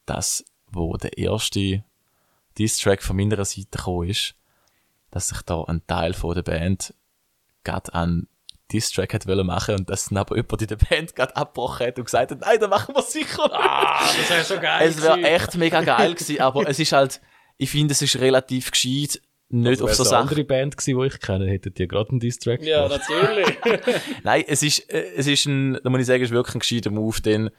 [0.06, 1.84] dass, wo der erste
[2.58, 4.36] Diss-Track von meiner Seite gekommen ist,
[5.12, 6.94] dass sich da ein Teil von der Band
[7.64, 8.28] gerade an
[8.72, 11.98] Diss-Track hat wollen machen und dass dann aber jemand in der Band gerade abgebrochen hat
[11.98, 13.56] und gesagt hat, nein, da machen wir sicher nicht.
[13.56, 14.88] Ah, das wäre so geil.
[14.88, 17.20] Es wäre echt mega geil gewesen, aber es ist halt,
[17.58, 20.22] ich finde, es ist relativ gescheit, nicht auf so Sachen.
[20.22, 23.02] andere Band gewesen, die ich kenne, hätten die gerade einen Distrack Ja, gemacht.
[23.10, 23.58] natürlich.
[24.24, 26.60] Nein, es ist, äh, es ist ein, da muss ich sagen, es ist wirklich ein
[26.60, 27.50] gescheiter Move, denn,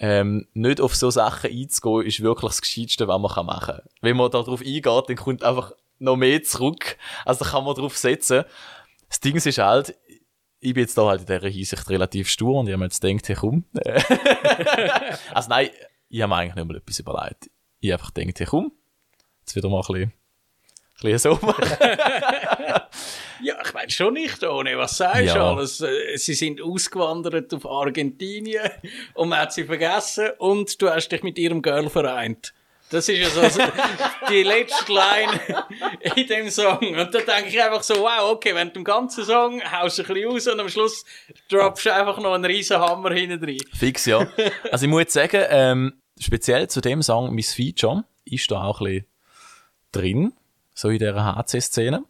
[0.00, 3.82] ähm, nicht auf so Sachen einzugehen, ist wirklich das Gescheitste, was man kann machen kann.
[4.00, 6.96] Wenn man darauf eingeht, dann kommt einfach noch mehr zurück.
[7.24, 8.42] Also kann man darauf setzen.
[9.08, 9.94] Das Ding ist halt,
[10.64, 13.00] ich bin jetzt da halt in dieser Hinsicht relativ stur und ich habe mir jetzt
[13.02, 13.64] gedacht, hey, komm.
[15.34, 15.70] also nein,
[16.08, 17.50] ich habe mir eigentlich nicht mal etwas überlegt.
[17.80, 18.72] Ich habe einfach gedacht, hey, komm,
[19.40, 20.12] jetzt wieder mal ein bisschen, ein
[21.02, 21.52] bisschen so
[23.42, 24.78] ja, ich meine schon nicht ohne.
[24.78, 25.50] Was sagst du Ja.
[25.50, 25.80] alles?
[25.80, 28.70] Äh, Sie sind ausgewandert auf Argentinien
[29.14, 32.54] und man hat sie vergessen und du hast dich mit ihrem Girl vereint.
[32.92, 33.62] Das ist ja so so
[34.28, 35.40] die letzte Line
[36.14, 36.78] in dem Song.
[36.78, 40.02] Und da denke ich einfach so, wow, okay, wenn du den ganzen Song haust du
[40.02, 41.04] ein bisschen raus und am Schluss
[41.48, 43.58] droppst du einfach noch einen riesen Hammer hinten rein.
[43.74, 44.28] Fix, ja.
[44.70, 48.80] Also ich muss jetzt sagen, ähm, speziell zu dem Song Miss Feature ist da auch
[48.80, 49.06] ein bisschen
[49.92, 50.32] drin,
[50.74, 52.04] so in dieser HC-Szene.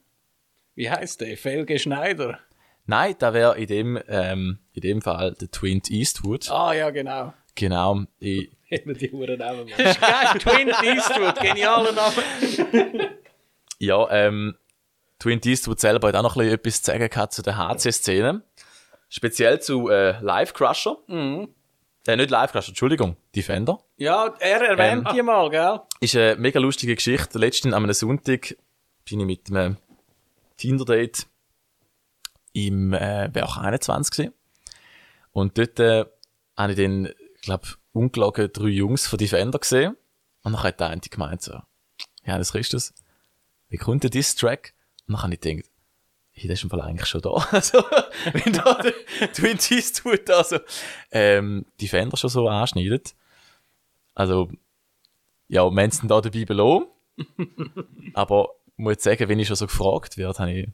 [0.74, 1.37] Wie heisst der?
[1.37, 2.41] Felge Schneider.
[2.87, 6.51] Nein, da wäre in dem, ähm, in dem Fall der Twin Eastwood.
[6.51, 7.33] Ah, ja, genau.
[7.55, 8.03] Genau.
[8.18, 8.51] Ich,
[8.85, 10.39] Wir die Uhren Namen Das ist geil.
[10.39, 13.11] Twin Eastwood, genialer Name.
[13.79, 14.57] ja, ähm,
[15.18, 18.43] Twin Eastwood selber hat auch noch ein bisschen etwas zu sagen gehabt zu der HC-Szene.
[19.09, 20.97] Speziell zu äh, Live Crusher.
[21.09, 23.79] Äh, nicht Live Crusher, Entschuldigung, Defender.
[23.99, 25.14] Ja, er erwähnt Ähm.
[25.14, 25.81] die mal, gell?
[26.01, 27.39] Ist eine mega lustige Geschichte.
[27.39, 28.57] Letztens an einem Sonntag
[29.05, 29.77] bin ich mit einem
[30.57, 31.27] Tinder-Date
[32.55, 34.35] im äh, Werk 21 gewesen.
[35.33, 36.05] Und dort äh,
[36.57, 37.11] habe ich dann,
[37.43, 39.97] glaube ungelogen drei Jungs von Defender gesehen.
[40.43, 41.61] Und dann hat der eine gemeint so,
[42.24, 42.93] ja, das Christus,
[43.68, 44.74] wie kommt der Diss-Track?
[45.07, 45.70] Und dann habe ich gedacht,
[46.32, 47.30] hey, der ist im Fall eigentlich schon da.
[47.53, 47.84] Also,
[48.32, 50.59] wenn da der Twin Eastwood da so,
[51.11, 53.14] ähm, Defender schon so anschneidet.
[54.14, 54.51] Also,
[55.49, 56.86] ja, wir haben es da dabei belassen.
[58.14, 60.68] Aber ich muss jetzt sagen, wenn ich schon so gefragt werde, habe ich,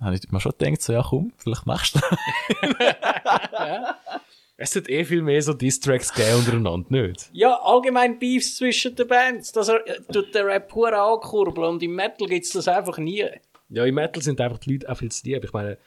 [0.00, 2.16] habe ich mir schon gedacht, so, ja komm, vielleicht machst du das.
[4.60, 7.30] Es hat eh viel mehr so Distracks gegeben untereinander, nicht?
[7.32, 9.52] Ja, allgemein Beefs zwischen den Bands.
[9.52, 9.78] Das äh,
[10.12, 13.24] tut der Rap pur ankurbeln und im Metal gibt's das einfach nie.
[13.68, 15.44] Ja, im Metal sind einfach die Leute auch viel zu lieb.
[15.44, 15.78] Ich meine,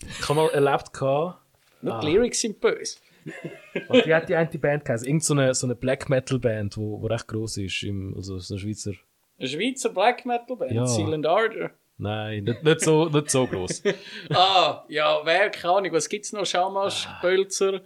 [0.00, 1.38] ich habe mal erlebt, gehabt,
[1.82, 2.98] Nur die Lyrics sind böse.
[3.88, 6.76] und die hat die eine Band geheißen, irgend so eine, so eine Black Metal Band,
[6.76, 8.92] wo, wo recht gross ist, im, also so eine Schweizer.
[9.38, 10.86] Eine Schweizer Black Metal Band, Ja.
[10.86, 11.70] Silent Ardor.
[11.98, 13.82] Nein, nicht, nicht so, nicht so gross.
[14.30, 16.44] Ah, ja, wer, keine Ahnung, was gibt's noch?
[16.44, 17.80] Schamasch, Pölzer,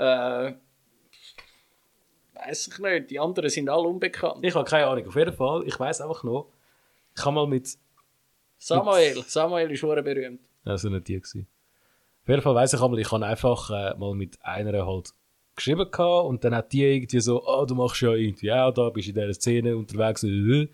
[0.00, 0.54] äh,
[2.34, 4.44] weiß ich nicht, die anderen sind alle unbekannt.
[4.44, 5.06] Ich habe keine Ahnung.
[5.06, 6.50] Auf jeden Fall, ich weiß einfach noch,
[7.16, 7.76] ich habe mal mit,
[8.58, 10.40] Samuel, Samuel ist schon berühmt.
[10.64, 11.46] also nicht die gewesen.
[12.22, 15.10] Auf jeden Fall weiß ich einmal, ich habe einfach äh, mal mit einer halt
[15.56, 18.88] geschrieben gehabt und dann hat die irgendwie so, ah, du machst ja irgendwie auch da,
[18.90, 20.68] bist in dieser Szene unterwegs, äh,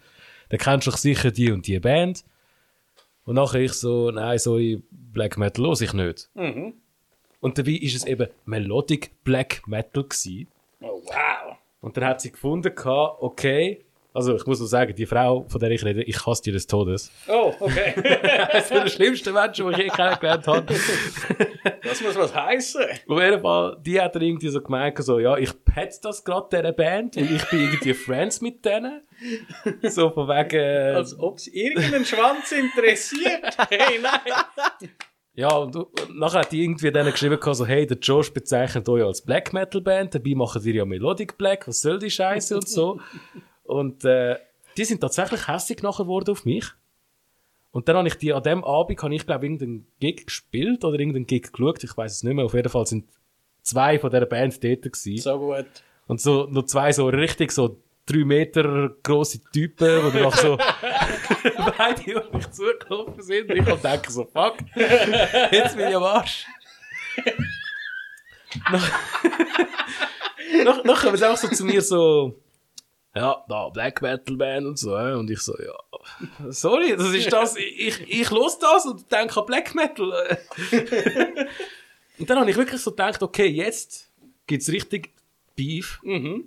[0.49, 2.25] dann kennst du doch sicher die und die Band.
[3.25, 6.31] Und nachher ich so, nein, sorry, Black Metal los ich nicht.
[7.47, 10.49] Und dabei ist es eben Melodic Black Metal gewesen.
[10.81, 11.57] Oh, wow.
[11.81, 12.73] Und dann hat sie gefunden,
[13.21, 16.51] okay, also ich muss nur sagen, die Frau, von der ich rede, ich hasse die
[16.51, 17.13] des Todes.
[17.29, 17.95] Oh, okay.
[18.53, 20.75] Das sind die schlimmsten Menschen, die ich je kennengelernt habe.
[21.85, 22.83] das muss was heißen.
[23.07, 26.49] Auf jeden Fall, die hat dann irgendwie so gemeint, so, ja, ich pet das gerade
[26.51, 29.03] dieser Band, weil ich bin irgendwie Friends mit denen.
[29.85, 33.57] So von wegen, Als ob es irgendeinen Schwanz interessiert.
[33.71, 34.91] Hey, nein.
[35.37, 39.05] Ja, und, und nachher hat die irgendwie denen geschrieben, so, hey, der Josh bezeichnet euch
[39.05, 42.67] als Black Metal Band, dabei machen ihr ja Melodic Black, was soll die Scheiße und
[42.67, 43.01] so.
[43.65, 44.37] Und äh,
[44.79, 46.67] die sind tatsächlich hässlich nachher geworden auf mich.
[47.71, 50.99] Und dann habe ich die, an dem Abend habe ich, glaube irgendeinen Gig gespielt oder
[50.99, 52.47] irgendeinen Gig geschaut, ich weiß es nicht mehr.
[52.47, 53.05] Auf jeden Fall sind
[53.61, 55.19] zwei von dieser Band dort gewesen.
[55.19, 55.67] So gut.
[56.07, 60.57] Und so, noch zwei so richtig so drei Meter grosse Typen, die dann auch so
[61.77, 63.51] beide auf mich zugelaufen sind.
[63.51, 64.57] Und ich denke so, fuck,
[65.51, 66.47] jetzt bin ich am Arsch.
[68.71, 68.91] Nach,
[70.65, 72.41] nach, nachher kommen sie auch so zu mir so,
[73.15, 75.75] ja, da, Black Metal Band und so, und ich so, ja,
[76.51, 80.39] sorry, das ist das, ich, ich los das und denke an Black Metal.
[82.19, 84.11] und dann habe ich wirklich so gedacht, okay, jetzt
[84.47, 85.11] gibt's richtig
[85.55, 86.01] Beef,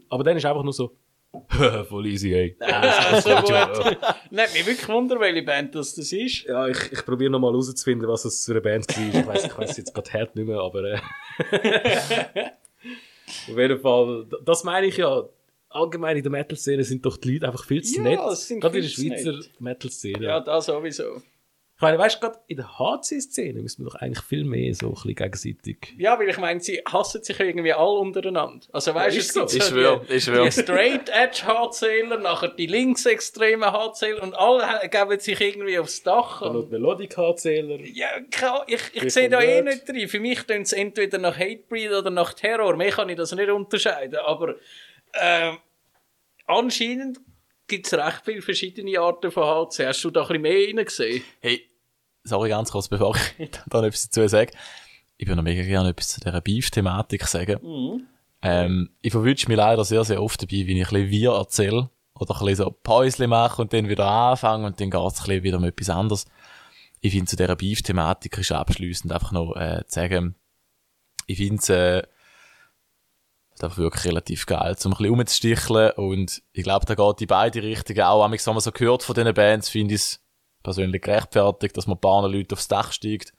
[0.09, 0.95] aber dann ist einfach nur so,
[1.87, 2.55] voll easy, ey.
[2.59, 3.97] Also gut.
[4.31, 6.43] Nicht mich wirklich wundern, welche Band das, das ist.
[6.43, 9.19] Ja, ich, ich probiere nochmal herauszufinden, was das für eine Band war.
[9.19, 10.97] Ich weiß ich weiss jetzt gerade hart nicht mehr, aber äh,
[13.51, 15.23] auf jeden Fall, das meine ich ja.
[15.71, 18.17] Allgemein in der Metal-Szene sind doch die Leute einfach viel zu Ja, nett.
[18.59, 19.39] Gerade in der Schweizer.
[19.59, 20.25] Metal-Szene.
[20.25, 21.21] Ja, das sowieso.
[21.79, 24.87] Ich meine, weißt du, gerade in der HC-Szene müssen wir doch eigentlich viel mehr so
[24.87, 25.95] ein bisschen gegenseitig.
[25.97, 28.67] Ja, weil ich meine, sie hassen sich irgendwie alle untereinander.
[28.73, 29.57] Also weißt du, ist es gibt so.
[29.57, 34.89] Ich so schwör, die, ich die Straight Edge HCler, nachher die linksextremen HCler und alle
[34.89, 36.41] geben sich irgendwie aufs Dach.
[36.41, 37.79] Noch Und die Melodic-HCler.
[37.93, 38.09] ja,
[38.67, 40.09] ich, ich Wie sehe da eh nicht drin.
[40.09, 42.75] Für mich tun es entweder nach Hatebreed oder nach Terror.
[42.75, 44.19] Mehr kann ich das nicht unterscheiden.
[44.25, 44.55] Aber
[45.13, 45.59] ähm,
[46.45, 47.21] anscheinend
[47.69, 49.87] gibt es recht viele verschiedene Arten von HC.
[49.87, 51.23] Hast du da ein bisschen mehr reingesehen?
[51.39, 51.65] Hey,
[52.23, 54.51] sorry ganz kurz, bevor ich da noch etwas dazu sage.
[55.17, 58.07] Ich würde noch mega gerne etwas zu dieser Beef-Thematik sagen.
[58.41, 61.89] Ähm, ich verwünsche mich leider sehr, sehr oft dabei, wie ich ein bisschen wir erzähle.
[62.15, 65.25] Oder ein bisschen so Päusle mache und dann wieder anfange und dann geht es ein
[65.25, 66.25] bisschen wieder um etwas anderes.
[67.01, 70.35] Ich finde, zu dieser Beef-Thematik ist abschliessend einfach noch äh, zu sagen,
[71.27, 72.03] ich finde es, äh,
[73.63, 75.91] einfach wirklich relativ geil, um ein bisschen rumzusticheln.
[75.91, 78.23] Und ich glaube, da geht in beide Richtungen auch.
[78.29, 80.23] Wenn man so gehört von diesen Bands, finde ich es
[80.63, 83.33] persönlich gerechtfertigt, dass man ein paar Leute aufs Dach steigt,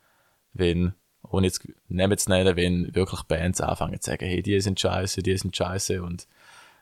[0.53, 4.81] wenn, ohne jetzt Namen zu nennen, wenn wirklich Bands anfangen zu sagen, hey, die sind
[4.81, 6.03] scheiße, die sind scheiße.
[6.03, 6.27] Und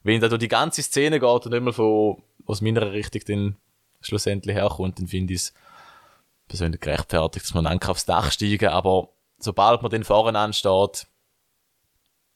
[0.03, 3.57] wenn da durch die ganze Szene geht und nicht mal von, aus meiner Richtung dann
[4.01, 5.55] schlussendlich herkommt, dann finde ich es
[6.47, 11.07] persönlich gerechtfertigt, dass man dann aufs Dach steigen aber sobald man dann vorne ansteht,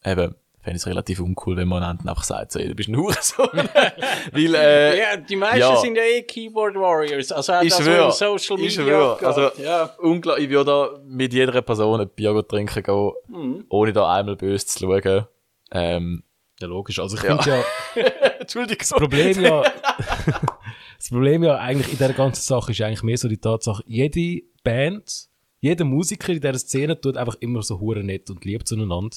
[0.04, 2.88] eben, fände ich es relativ uncool, wenn man einander einfach sagt, so, ey, du bist
[2.88, 3.48] ein Hurensohn.
[4.32, 5.76] Weil, äh, Ja, die meisten ja.
[5.76, 7.32] sind ja eh Keyboard Warriors.
[7.32, 9.26] Also auch ich das, auf Social Media ich schwöre, abgeht.
[9.28, 9.84] also, ja.
[9.98, 13.64] unglaublich, ich würde da mit jeder Person ein Bier trinken gehen, Mhm.
[13.68, 15.26] ohne da einmal böse zu schauen.
[15.72, 16.22] Ähm,
[16.60, 17.00] Ja, logisch.
[17.00, 17.36] Also ich Ja.
[17.42, 17.64] finde
[17.96, 18.04] ja,
[18.38, 18.78] Entschuldigung.
[18.78, 19.62] das Problem ja,
[20.98, 24.44] das Problem ja eigentlich in dieser ganzen Sache ist eigentlich mehr so die Tatsache, jede
[24.62, 25.26] Band,
[25.60, 29.16] jeder Musiker in dieser Szene tut einfach immer so hure nett und lieb zueinander.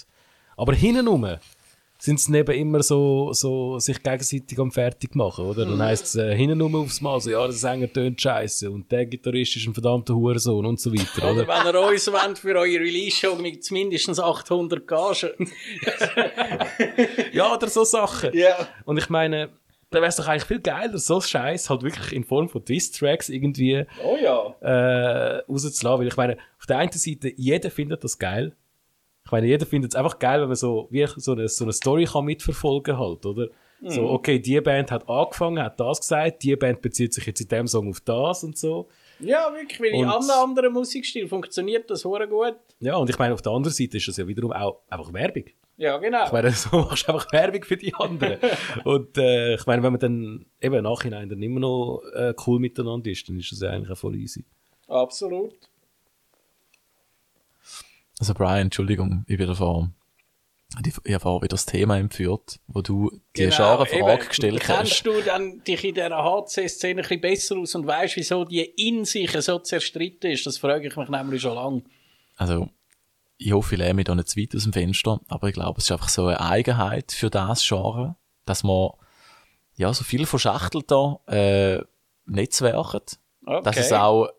[0.58, 1.28] Aber hintenrum
[1.98, 5.66] sind sie eben immer so, so sich gegenseitig am fertig machen, oder?
[5.66, 9.06] Dann heisst es äh, hintenrum aufs Mal so, ja, der Sänger tönt scheiße und der
[9.06, 12.80] Gitarrist ist ein verdammter Hurensohn und so weiter, Oder wenn ihr uns wollt für eure
[12.80, 15.52] Release-Show mit mindestens 800 Gagen.
[17.32, 18.34] ja, oder so Sachen.
[18.34, 18.68] ja.
[18.86, 19.50] Und ich meine,
[19.90, 23.30] da wäre es doch eigentlich viel geiler, so Scheiß halt wirklich in Form von Diss-Tracks
[23.30, 24.54] irgendwie Oh ja.
[24.60, 26.00] äh, rauszulassen.
[26.02, 28.54] Weil ich meine, auf der einen Seite, jeder findet das geil.
[29.26, 31.74] Ich meine, jeder findet es einfach geil, wenn man so, wie so eine, so eine
[31.74, 33.48] Story kann mitverfolgen halt, oder?
[33.88, 37.48] So, okay, die Band hat angefangen, hat das gesagt, die Band bezieht sich jetzt in
[37.50, 38.88] dem Song auf das und so.
[39.20, 42.56] Ja, wirklich, weil in Und- allen anderen Musikstilen funktioniert das hure gut.
[42.80, 45.46] Ja, und ich meine, auf der anderen Seite ist das ja wiederum auch einfach Werbung.
[45.78, 46.26] Ja, genau.
[46.26, 48.38] Ich meine, so machst du einfach Werbung für die anderen.
[48.86, 52.60] und äh, ich meine, wenn man dann eben im Nachhinein dann immer noch äh, cool
[52.60, 54.46] miteinander ist, dann ist das ja eigentlich auch voll easy.
[54.88, 55.54] Absolut.
[58.20, 59.90] Also Brian, Entschuldigung, ich bin davor,
[60.82, 64.28] ich habe vorher wieder das Thema entführt, wo du die Genau, scharfe Frage eben.
[64.30, 64.78] gestellt hast.
[64.78, 68.62] Kennst du dann dich in dieser HC-Szene ein bisschen besser aus und weißt, wieso die
[68.64, 70.46] in sich so zerstritten ist?
[70.46, 71.84] Das frage ich mich nämlich schon lange.
[72.38, 72.70] Also,
[73.38, 75.78] ich hoffe, ich lehne mich da nicht zu weit aus dem Fenster, aber ich glaube,
[75.80, 78.90] es ist einfach so eine Eigenheit für das Genre, dass man
[79.76, 81.82] ja so viel verschachtelt da äh,
[82.26, 83.20] netzwerket.
[83.46, 83.62] Okay.
[83.64, 84.30] Dass es auch,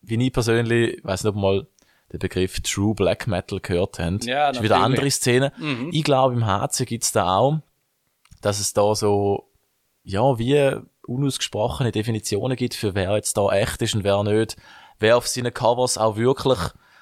[0.00, 1.66] wie ich persönlich, ich weiß nicht, ob mal
[2.12, 4.24] den Begriff True Black Metal gehört habt.
[4.24, 5.10] Ja, ist wieder eine andere.
[5.10, 5.52] Szene.
[5.58, 5.90] Mhm.
[5.92, 7.58] Ich glaube, im HC gibt's da auch,
[8.40, 9.48] dass es da so,
[10.04, 14.56] ja, wie unausgesprochene Definitionen gibt, für wer jetzt da echt ist und wer nicht.
[14.98, 16.58] Wer auf seinen Covers auch wirklich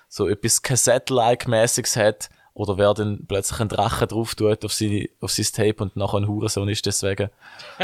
[0.09, 5.33] so etwas Cassette-like-mäßiges hat oder wer dann plötzlich einen Drachen drauf tut auf, seine, auf
[5.33, 7.31] sein Tape und nachher ein Hurensohn ist deswegen.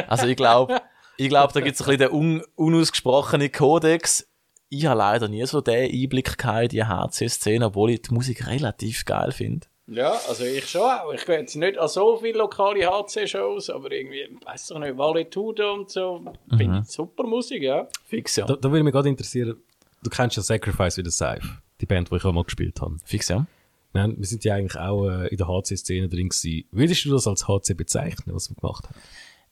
[0.08, 0.80] Also ich glaube,
[1.16, 4.26] ich glaube, da gibt's ein bisschen den un unausgesprochenen Kodex.
[4.72, 8.46] Ich habe leider nie so den Einblick gehabt in die HC-Szene, obwohl ich die Musik
[8.46, 9.66] relativ geil finde.
[9.88, 11.12] Ja, also ich schon auch.
[11.12, 15.72] Ich gehe jetzt nicht an so viele lokale HC-Shows, aber irgendwie, weiss doch nicht, Valetude
[15.72, 16.24] und so.
[16.56, 17.88] Finde ich super Musik, ja.
[18.04, 18.46] Fix, ja.
[18.46, 19.56] Da, da würde mich gerade interessieren,
[20.04, 21.48] du kennst ja Sacrifice with a Scythe,
[21.80, 22.96] die Band, die ich auch mal gespielt habe.
[23.04, 23.46] Fix, ja.
[23.92, 26.68] Wir, haben, wir sind ja eigentlich auch äh, in der HC-Szene drin gewesen.
[26.70, 28.94] Würdest du das als HC bezeichnen, was wir gemacht haben?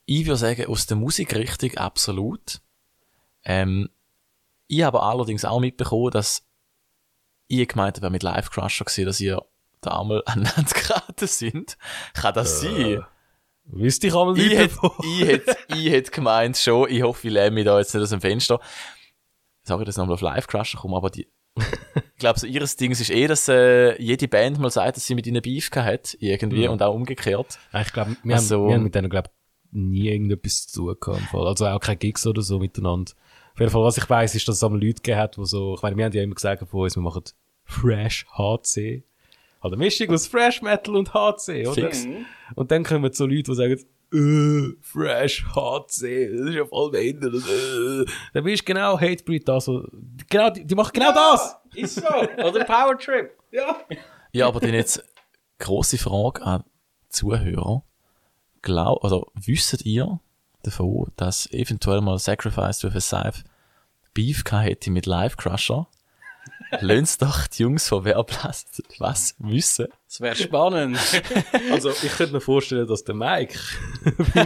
[0.05, 2.61] Ich würde sagen, aus der Musikrichtung absolut.
[3.43, 3.89] Ähm,
[4.69, 6.43] ich habe allerdings auch mitbekommen, dass
[7.47, 9.41] ihr gemeint habt, mit Live Crusher gesehen, dass ihr
[9.81, 11.77] da einmal aneinander geraten sind.
[12.13, 13.03] Kann das sein?
[13.65, 14.91] Wüsste ich einmal Ich nicht hätte, davon.
[15.05, 18.09] ich hätte, ich hätte gemeint schon, ich hoffe, ich lehne mich da jetzt nicht aus
[18.09, 18.59] dem Fenster.
[19.63, 22.99] Sag ich das nochmal auf Live Crusher kommen, aber die, ich glaube, so ihres Dings
[23.01, 26.17] ist eh, dass äh, jede Band mal sagt, dass sie mit ihnen Beef gehabt hat,
[26.19, 27.59] irgendwie, und auch umgekehrt.
[27.73, 29.29] Ich glaube, wir, Also- haben, wir haben mit denen, glaube
[29.71, 31.33] nie irgendetwas zu tun gehabt.
[31.35, 33.11] Also auch keine Gigs oder so miteinander.
[33.59, 35.75] Auf jeden Fall, was ich weiss, ist, dass es einmal Leute gegeben hat, die so,
[35.75, 37.25] ich meine, wir haben ja immer gesagt von uns, wir machen
[37.65, 39.03] Fresh HC.
[39.61, 41.73] Halt eine Mischung aus Fresh Metal und HC, oder?
[41.73, 42.07] Fix.
[42.55, 43.79] Und dann kommen so Leute, die sagen,
[44.13, 47.33] äh, Fresh HC, das ist ja voll behindert.
[47.33, 48.05] Äh.
[48.31, 49.85] Dann bist du genau Hatebreed, das, so,
[50.29, 51.57] genau, die, die machen genau das!
[51.75, 52.07] Ist so.
[52.07, 53.31] Oder Powertrip.
[53.51, 53.75] Ja.
[54.31, 55.03] Ja, aber dann jetzt
[55.57, 56.63] große Frage an
[57.03, 57.83] die Zuhörer.
[58.61, 60.21] Glaub, also, wisst ihr
[60.63, 63.43] davon, dass eventuell mal Sacrifice with a Scythe
[64.13, 65.87] Beef gehabt hätte mit Live Crusher?
[66.81, 69.87] Lönt's doch die Jungs von Werblast was wissen.
[70.07, 70.99] Das wäre spannend.
[71.71, 73.57] Also, ich könnte mir vorstellen, dass der Mike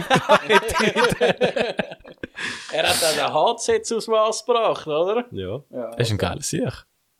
[2.72, 5.24] er hat dann den HC zu was gebracht, oder?
[5.30, 5.62] Ja.
[5.70, 6.62] Er ist ein geiler Sieg.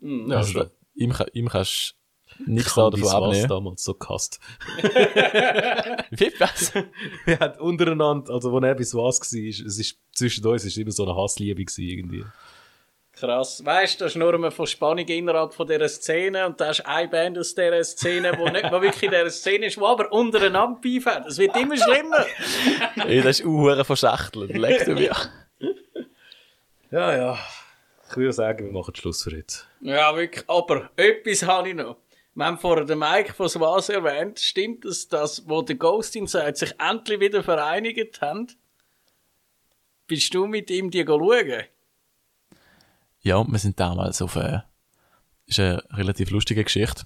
[0.01, 1.95] ja Also, ihm, kann- ihm kannst du
[2.47, 3.49] nichts da davon was abnehmen.
[3.49, 4.41] damals so gehasst.
[6.11, 6.73] Wie was?
[7.25, 10.91] Wir haben untereinander, also wo er bis was war, es ist zwischen uns ist immer
[10.91, 12.25] so eine Hassliebe gewesen, irgendwie.
[13.13, 13.65] Krass.
[13.65, 17.09] Weißt du, da schnurren wir von Spannung innerhalb von dieser Szene und da ist eine
[17.09, 20.81] Band aus dieser Szene, die nicht mal wirklich in dieser Szene ist, die aber untereinander
[20.83, 21.27] beifährt.
[21.29, 22.27] Es wird immer schlimmer.
[23.07, 24.57] Ey, das ist uhuere verschachtelt.
[24.57, 25.15] Leck du mir.
[26.91, 27.39] Ja, ja.
[28.11, 29.57] Ich würde sagen, wir machen Schluss für heute.
[29.81, 30.45] Ja, wirklich.
[30.49, 31.97] Aber etwas habe ich noch.
[32.35, 34.41] Wir haben vorher den Mike von Swas erwähnt.
[34.41, 38.49] Stimmt es, dass, wo der Ghost Inside sich endlich wieder vereinigt haben?
[40.09, 41.63] Bist du mit ihm die schauen?
[43.21, 44.61] Ja, wir sind damals auf, äh,
[45.47, 47.05] ist eine relativ lustige Geschichte.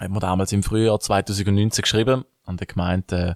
[0.00, 3.34] Haben wir damals im Frühjahr 2019 geschrieben und er gemeint, äh,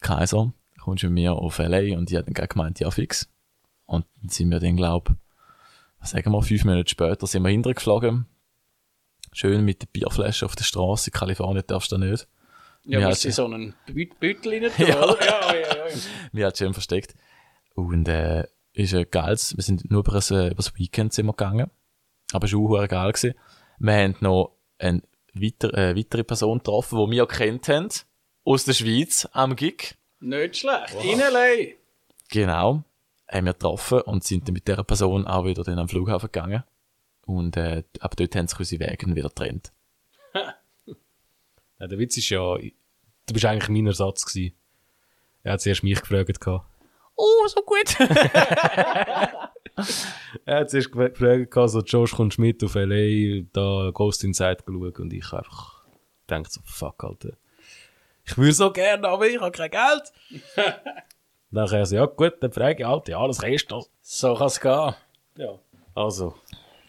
[0.00, 1.96] Kaiser, kommst du mit mir auf LA?
[1.96, 3.28] Und die hat dann gemeint, ja, fix.
[3.86, 5.12] Und dann sind wir dann, glaub,
[6.00, 8.26] was sagen wir, fünf Minuten später sind wir hintergeflogen.
[9.38, 11.10] Schön mit der Bierflasche auf der Straße.
[11.10, 12.26] In Kalifornien darfst du da nicht.
[12.84, 15.04] Ja, Ja, also- sie so einen Büttel rein tun, Ja.
[15.04, 15.24] oder?
[15.24, 15.94] Ja, ja, ja.
[16.32, 17.14] Wir hat schön versteckt.
[17.76, 21.26] Und, äh, ist ein geiles, wir sind nur über das, äh, über das Weekend sind
[21.26, 21.70] wir gegangen.
[22.32, 23.34] Aber es war auch geil gewesen.
[23.78, 25.02] Wir haben noch eine
[25.34, 27.88] weiter, äh, weitere Person getroffen, die wir kennt haben.
[28.44, 29.94] Aus der Schweiz, am Gig.
[30.18, 30.96] Nicht schlecht.
[31.00, 31.74] L.A.
[32.30, 32.82] Genau.
[33.30, 36.64] Haben wir getroffen und sind dann mit dieser Person auch wieder dann am Flughafen gegangen.
[37.28, 39.72] Und, äh, ab dort haben sich unsere Wege wieder getrennt.
[41.80, 44.56] Ja, der Witz ist ja, du bist eigentlich mein Ersatz gewesen.
[45.44, 46.40] Er hat zuerst mich gefragt.
[46.40, 46.66] gehabt.
[47.14, 47.96] Oh, so gut.
[50.44, 54.64] Er hat zuerst gefragt, gehabt, so, Josh, kommst du mit auf L.A., da Ghost Inside
[54.66, 54.92] schauen?
[54.92, 55.84] Und ich einfach
[56.28, 57.36] denkt so, fuck, Alter.
[58.24, 60.12] Ich würde so gerne, aber ich habe kein Geld.
[61.52, 63.84] dann hat er so, ja gut, dann frage ich, Alter, ja, das kannst du.
[64.00, 64.94] So kann es gehen.
[65.36, 65.58] Ja.
[65.94, 66.34] Also,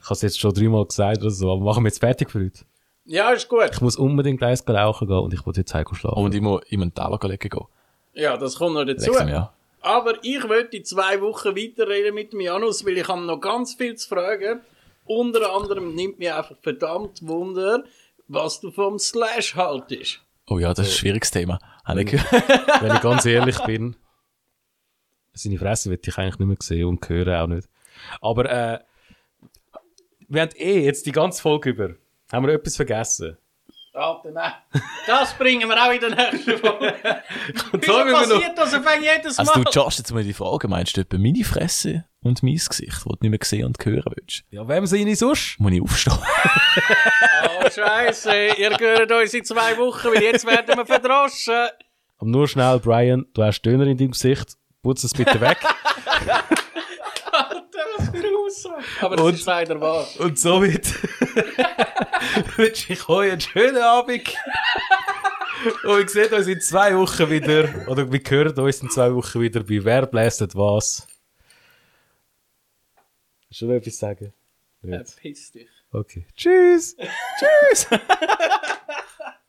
[0.10, 2.66] habe es jetzt schon dreimal gesagt oder so, aber machen wir jetzt fertig für heute.
[3.06, 3.70] Ja, ist gut.
[3.72, 6.18] Ich muss unbedingt eins rauchen gehen und ich will jetzt heim schlafen.
[6.24, 7.66] Und ich muss in einen Taler legen gehen.
[8.14, 9.12] Ja, das kommt noch dazu.
[9.12, 9.52] Leck's mir.
[9.82, 13.74] Aber ich möchte in zwei Wochen weiterreden mit dem Janus, weil ich habe noch ganz
[13.74, 14.62] viel zu fragen.
[15.06, 17.84] Unter anderem nimmt mich einfach verdammt Wunder,
[18.28, 20.22] was du vom Slash haltest.
[20.48, 21.60] Oh ja, das ist ein schwieriges Thema.
[21.86, 22.14] Habe ich.
[22.14, 23.96] Wenn ich ganz ehrlich bin,
[25.34, 27.68] seine Fresse will ich eigentlich nicht mehr sehen und hören auch nicht.
[28.22, 28.80] Aber äh,
[30.30, 31.90] wir haben eh jetzt die ganze Folge über.
[32.32, 33.38] Haben wir etwas vergessen?
[33.92, 34.54] Alter, nein.
[35.08, 36.94] Das bringen wir auch in der nächsten Folge.
[37.74, 39.48] Wieso sagen wir noch- passiert das auf jedes Mal?
[39.48, 43.04] Also du, Josh, jetzt mal die Frage, meinst du etwa meine Fresse und mein Gesicht,
[43.06, 44.44] wo du nicht mehr sehen und hören willst?
[44.52, 45.60] Ja, wem seine sonst?
[45.60, 46.18] Muss ich aufstehen?
[47.62, 51.68] Oh, Scheiße, ihr gehört uns in zwei Wochen, weil jetzt werden wir verdroschen.
[52.20, 54.56] Aber nur schnell, Brian, du hast Döner in deinem Gesicht.
[54.84, 55.58] Putz es bitte weg.
[57.32, 58.84] Alter, was für eine Aussage.
[59.02, 60.08] Aber das Und- ist leider wahr.
[60.20, 60.94] Und somit
[62.58, 64.28] wünsche ich euch einen schönen Abend.
[65.84, 69.42] Und wir sehen uns in zwei Wochen wieder, oder wir hören uns in zwei Wochen
[69.42, 71.06] wieder bei Wer blästet was.
[73.50, 74.34] Willst du noch etwas sagen?
[74.84, 75.16] Äh, Nicht.
[75.18, 75.68] piss dich.
[75.92, 76.26] Okay.
[76.36, 76.96] Tschüss.
[77.40, 77.88] Tschüss.